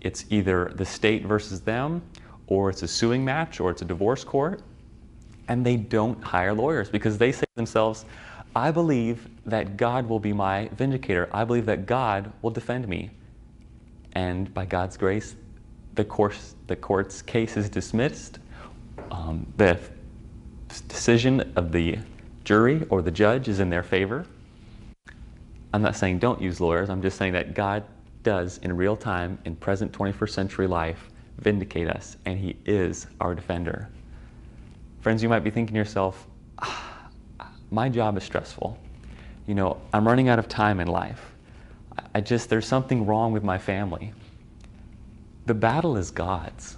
it's 0.00 0.24
either 0.30 0.72
the 0.74 0.84
state 0.84 1.24
versus 1.24 1.60
them, 1.60 2.02
or 2.46 2.70
it's 2.70 2.82
a 2.82 2.88
suing 2.88 3.24
match, 3.24 3.60
or 3.60 3.70
it's 3.70 3.82
a 3.82 3.84
divorce 3.84 4.24
court, 4.24 4.62
and 5.48 5.64
they 5.64 5.76
don't 5.76 6.22
hire 6.22 6.52
lawyers 6.52 6.88
because 6.88 7.18
they 7.18 7.32
say 7.32 7.40
to 7.40 7.56
themselves, 7.56 8.04
I 8.54 8.70
believe 8.70 9.28
that 9.46 9.76
God 9.76 10.08
will 10.08 10.20
be 10.20 10.32
my 10.32 10.68
vindicator. 10.68 11.28
I 11.32 11.44
believe 11.44 11.66
that 11.66 11.86
God 11.86 12.32
will 12.42 12.50
defend 12.50 12.86
me. 12.86 13.10
And 14.14 14.52
by 14.52 14.66
God's 14.66 14.96
grace, 14.96 15.34
the, 15.94 16.04
course, 16.04 16.54
the 16.66 16.76
court's 16.76 17.22
case 17.22 17.56
is 17.56 17.68
dismissed. 17.70 18.38
Um, 19.10 19.46
the 19.56 19.78
decision 20.88 21.52
of 21.56 21.72
the 21.72 21.98
jury 22.44 22.86
or 22.90 23.02
the 23.02 23.10
judge 23.10 23.48
is 23.48 23.60
in 23.60 23.70
their 23.70 23.82
favor. 23.82 24.26
I'm 25.72 25.82
not 25.82 25.96
saying 25.96 26.18
don't 26.18 26.40
use 26.40 26.60
lawyers. 26.60 26.90
I'm 26.90 27.02
just 27.02 27.16
saying 27.16 27.32
that 27.32 27.54
God 27.54 27.84
does 28.22 28.58
in 28.58 28.76
real 28.76 28.96
time, 28.96 29.38
in 29.44 29.56
present 29.56 29.92
21st 29.92 30.30
century 30.30 30.66
life, 30.66 31.10
vindicate 31.38 31.88
us, 31.88 32.16
and 32.24 32.38
He 32.38 32.56
is 32.64 33.06
our 33.20 33.34
defender. 33.34 33.88
Friends, 35.00 35.22
you 35.22 35.28
might 35.28 35.40
be 35.40 35.50
thinking 35.50 35.74
to 35.74 35.78
yourself, 35.78 36.26
ah, 36.58 37.08
my 37.70 37.88
job 37.88 38.16
is 38.16 38.22
stressful. 38.22 38.78
You 39.46 39.54
know, 39.54 39.80
I'm 39.92 40.06
running 40.06 40.28
out 40.28 40.38
of 40.38 40.48
time 40.48 40.78
in 40.78 40.86
life. 40.86 41.32
I 42.14 42.20
just, 42.20 42.48
there's 42.48 42.66
something 42.66 43.06
wrong 43.06 43.32
with 43.32 43.42
my 43.42 43.58
family. 43.58 44.12
The 45.46 45.54
battle 45.54 45.96
is 45.96 46.10
God's. 46.10 46.76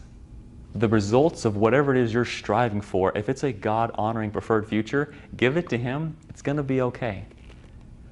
The 0.74 0.88
results 0.88 1.44
of 1.44 1.56
whatever 1.56 1.94
it 1.94 2.00
is 2.00 2.14
you're 2.14 2.24
striving 2.24 2.80
for, 2.80 3.16
if 3.16 3.28
it's 3.28 3.44
a 3.44 3.52
God 3.52 3.90
honoring 3.94 4.30
preferred 4.30 4.66
future, 4.66 5.14
give 5.36 5.56
it 5.56 5.68
to 5.68 5.76
Him. 5.76 6.16
It's 6.28 6.42
going 6.42 6.56
to 6.56 6.62
be 6.62 6.80
okay. 6.80 7.26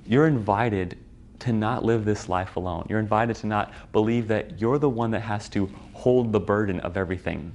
You're 0.07 0.27
invited 0.27 0.99
to 1.41 1.53
not 1.53 1.85
live 1.85 2.05
this 2.05 2.29
life 2.29 2.57
alone. 2.57 2.87
You're 2.89 3.01
invited 3.01 3.37
to 3.37 3.47
not 3.47 3.73
believe 3.93 4.29
that 4.29 4.61
you're 4.61 4.79
the 4.79 4.89
one 4.89 5.11
that 5.11 5.21
has 5.21 5.49
to 5.51 5.67
hold 5.93 6.33
the 6.33 6.41
burden 6.41 6.81
of 6.81 6.97
everything. 6.97 7.53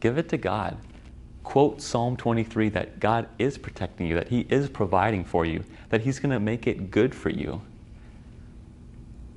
Give 0.00 0.16
it 0.16 0.28
to 0.30 0.38
God. 0.38 0.78
Quote 1.42 1.80
Psalm 1.82 2.16
23 2.16 2.70
that 2.70 3.00
God 3.00 3.28
is 3.38 3.58
protecting 3.58 4.06
you, 4.06 4.14
that 4.14 4.28
He 4.28 4.46
is 4.48 4.68
providing 4.68 5.24
for 5.24 5.44
you, 5.44 5.64
that 5.90 6.02
He's 6.02 6.18
going 6.18 6.32
to 6.32 6.40
make 6.40 6.66
it 6.66 6.90
good 6.90 7.14
for 7.14 7.30
you. 7.30 7.60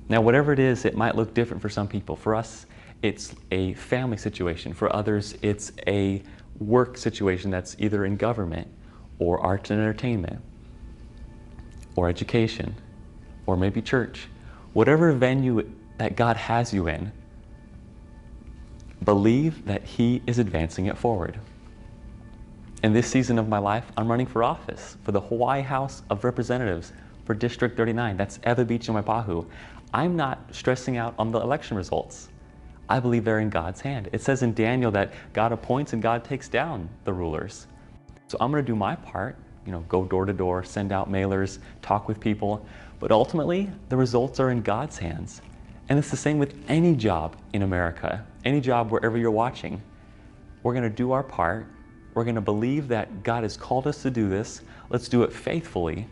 Now, 0.08 0.20
whatever 0.20 0.52
it 0.52 0.58
is, 0.58 0.84
it 0.84 0.96
might 0.96 1.14
look 1.14 1.32
different 1.34 1.62
for 1.62 1.68
some 1.68 1.88
people. 1.88 2.16
For 2.16 2.34
us, 2.34 2.66
it's 3.02 3.34
a 3.50 3.74
family 3.74 4.16
situation. 4.16 4.74
For 4.74 4.94
others, 4.94 5.34
it's 5.42 5.72
a 5.86 6.22
work 6.58 6.96
situation 6.96 7.50
that's 7.50 7.76
either 7.78 8.04
in 8.04 8.16
government 8.16 8.68
or 9.18 9.40
arts 9.40 9.70
and 9.70 9.80
entertainment 9.80 10.42
or 11.96 12.08
education, 12.08 12.74
or 13.46 13.56
maybe 13.56 13.82
church, 13.82 14.28
whatever 14.72 15.12
venue 15.12 15.70
that 15.98 16.16
God 16.16 16.36
has 16.36 16.72
you 16.72 16.88
in, 16.88 17.12
believe 19.04 19.64
that 19.66 19.84
He 19.84 20.22
is 20.26 20.38
advancing 20.38 20.86
it 20.86 20.96
forward. 20.96 21.38
In 22.82 22.92
this 22.92 23.06
season 23.06 23.38
of 23.38 23.48
my 23.48 23.58
life, 23.58 23.90
I'm 23.96 24.08
running 24.08 24.26
for 24.26 24.42
office 24.42 24.96
for 25.04 25.12
the 25.12 25.20
Hawaii 25.20 25.62
House 25.62 26.02
of 26.10 26.24
Representatives 26.24 26.92
for 27.24 27.34
District 27.34 27.76
39. 27.76 28.16
That's 28.16 28.40
Ewa 28.44 28.64
Beach 28.64 28.88
and 28.88 28.96
Waipahu. 28.96 29.46
I'm 29.94 30.16
not 30.16 30.40
stressing 30.50 30.96
out 30.96 31.14
on 31.18 31.30
the 31.30 31.38
election 31.38 31.76
results. 31.76 32.28
I 32.88 32.98
believe 32.98 33.24
they're 33.24 33.38
in 33.38 33.50
God's 33.50 33.80
hand. 33.80 34.08
It 34.12 34.20
says 34.20 34.42
in 34.42 34.54
Daniel 34.54 34.90
that 34.92 35.12
God 35.32 35.52
appoints 35.52 35.92
and 35.92 36.02
God 36.02 36.24
takes 36.24 36.48
down 36.48 36.88
the 37.04 37.12
rulers. 37.12 37.66
So 38.26 38.36
I'm 38.40 38.50
going 38.50 38.64
to 38.64 38.66
do 38.66 38.76
my 38.76 38.96
part 38.96 39.36
you 39.66 39.72
know, 39.72 39.80
go 39.88 40.04
door 40.04 40.26
to 40.26 40.32
door, 40.32 40.64
send 40.64 40.92
out 40.92 41.10
mailers, 41.10 41.58
talk 41.82 42.08
with 42.08 42.18
people. 42.20 42.66
But 42.98 43.12
ultimately, 43.12 43.70
the 43.88 43.96
results 43.96 44.40
are 44.40 44.50
in 44.50 44.62
God's 44.62 44.98
hands. 44.98 45.42
And 45.88 45.98
it's 45.98 46.10
the 46.10 46.16
same 46.16 46.38
with 46.38 46.54
any 46.68 46.94
job 46.94 47.36
in 47.52 47.62
America, 47.62 48.24
any 48.44 48.60
job 48.60 48.90
wherever 48.90 49.18
you're 49.18 49.30
watching. 49.30 49.82
We're 50.62 50.72
going 50.72 50.84
to 50.84 50.90
do 50.90 51.12
our 51.12 51.22
part. 51.22 51.66
We're 52.14 52.24
going 52.24 52.36
to 52.36 52.40
believe 52.40 52.88
that 52.88 53.22
God 53.22 53.42
has 53.42 53.56
called 53.56 53.86
us 53.86 54.02
to 54.02 54.10
do 54.10 54.28
this. 54.28 54.62
Let's 54.90 55.08
do 55.08 55.22
it 55.22 55.32
faithfully. 55.32 56.06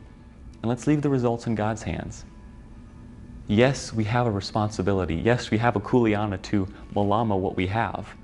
And 0.62 0.68
let's 0.68 0.86
leave 0.86 1.02
the 1.02 1.08
results 1.08 1.46
in 1.46 1.54
God's 1.54 1.82
hands. 1.82 2.24
Yes, 3.46 3.92
we 3.92 4.04
have 4.04 4.26
a 4.26 4.30
responsibility. 4.30 5.16
Yes, 5.16 5.50
we 5.50 5.58
have 5.58 5.76
a 5.76 5.80
kuleana 5.80 6.40
to 6.42 6.66
malama 6.94 7.38
what 7.38 7.56
we 7.56 7.66
have. 7.66 8.14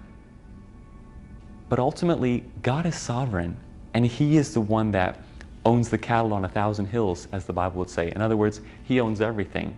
But 1.69 1.79
ultimately, 1.79 2.45
God 2.63 2.87
is 2.87 2.97
sovereign 2.97 3.57
and 3.97 4.05
he 4.05 4.37
is 4.37 4.53
the 4.53 4.61
one 4.61 4.91
that 4.91 5.19
owns 5.65 5.89
the 5.89 5.97
cattle 5.97 6.35
on 6.35 6.45
a 6.45 6.49
thousand 6.51 6.85
hills, 6.85 7.29
as 7.33 7.47
the 7.47 7.53
Bible 7.55 7.79
would 7.79 7.89
say. 7.89 8.13
In 8.15 8.21
other 8.21 8.37
words, 8.37 8.61
he 8.85 9.01
owns 9.01 9.23
everything. 9.23 9.75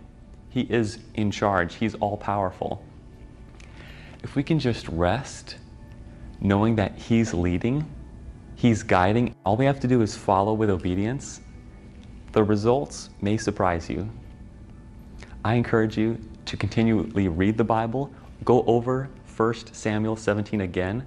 He 0.48 0.62
is 0.62 0.98
in 1.14 1.30
charge. 1.30 1.76
He's 1.76 1.94
all 1.94 2.16
powerful. 2.16 2.84
If 4.24 4.34
we 4.34 4.42
can 4.42 4.58
just 4.58 4.88
rest 4.88 5.58
knowing 6.40 6.74
that 6.74 6.98
he's 6.98 7.32
leading, 7.32 7.88
he's 8.56 8.82
guiding, 8.82 9.36
all 9.46 9.56
we 9.56 9.66
have 9.66 9.78
to 9.78 9.86
do 9.86 10.02
is 10.02 10.16
follow 10.16 10.52
with 10.52 10.68
obedience, 10.68 11.40
the 12.32 12.42
results 12.42 13.10
may 13.20 13.36
surprise 13.36 13.88
you. 13.88 14.10
I 15.44 15.54
encourage 15.54 15.96
you 15.96 16.18
to 16.46 16.56
continually 16.56 17.28
read 17.28 17.56
the 17.56 17.62
Bible, 17.62 18.12
go 18.44 18.64
over 18.64 19.10
1 19.36 19.54
Samuel 19.72 20.16
17 20.16 20.62
again, 20.62 21.06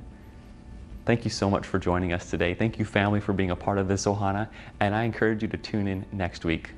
Thank 1.05 1.23
you 1.23 1.31
so 1.31 1.49
much 1.49 1.65
for 1.65 1.79
joining 1.79 2.13
us 2.13 2.29
today. 2.29 2.53
Thank 2.53 2.77
you, 2.77 2.85
family, 2.85 3.19
for 3.19 3.33
being 3.33 3.51
a 3.51 3.55
part 3.55 3.79
of 3.79 3.87
this 3.87 4.05
Ohana, 4.05 4.47
and 4.79 4.93
I 4.93 5.03
encourage 5.03 5.41
you 5.41 5.47
to 5.47 5.57
tune 5.57 5.87
in 5.87 6.05
next 6.11 6.45
week. 6.45 6.71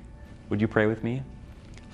Would 0.50 0.62
you 0.62 0.68
pray 0.68 0.86
with 0.86 1.04
me? 1.04 1.24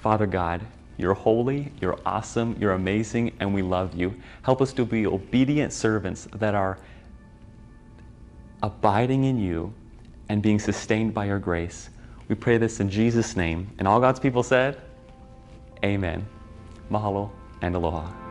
Father 0.02 0.28
God, 0.28 0.62
you're 0.98 1.16
holy, 1.16 1.72
you're 1.82 1.98
awesome, 2.06 2.56
you're 2.60 2.74
amazing, 2.74 3.36
and 3.40 3.54
we 3.54 3.62
love 3.62 3.96
you. 3.96 4.14
Help 4.44 4.62
us 4.62 4.74
to 4.74 4.86
be 4.86 5.08
obedient 5.08 5.74
servants 5.74 6.28
that 6.36 6.54
are 6.54 6.78
abiding 8.62 9.24
in 9.24 9.40
you 9.40 9.74
and 10.28 10.42
being 10.42 10.60
sustained 10.60 11.14
by 11.14 11.26
your 11.26 11.40
grace. 11.40 11.90
We 12.28 12.36
pray 12.36 12.58
this 12.58 12.80
in 12.80 12.90
Jesus' 12.90 13.36
name. 13.36 13.72
And 13.80 13.88
all 13.88 14.00
God's 14.00 14.20
people 14.20 14.44
said, 14.44 14.80
Amen. 15.84 16.28
Mahalo 16.92 17.32
and 17.62 17.76
aloha. 17.76 18.29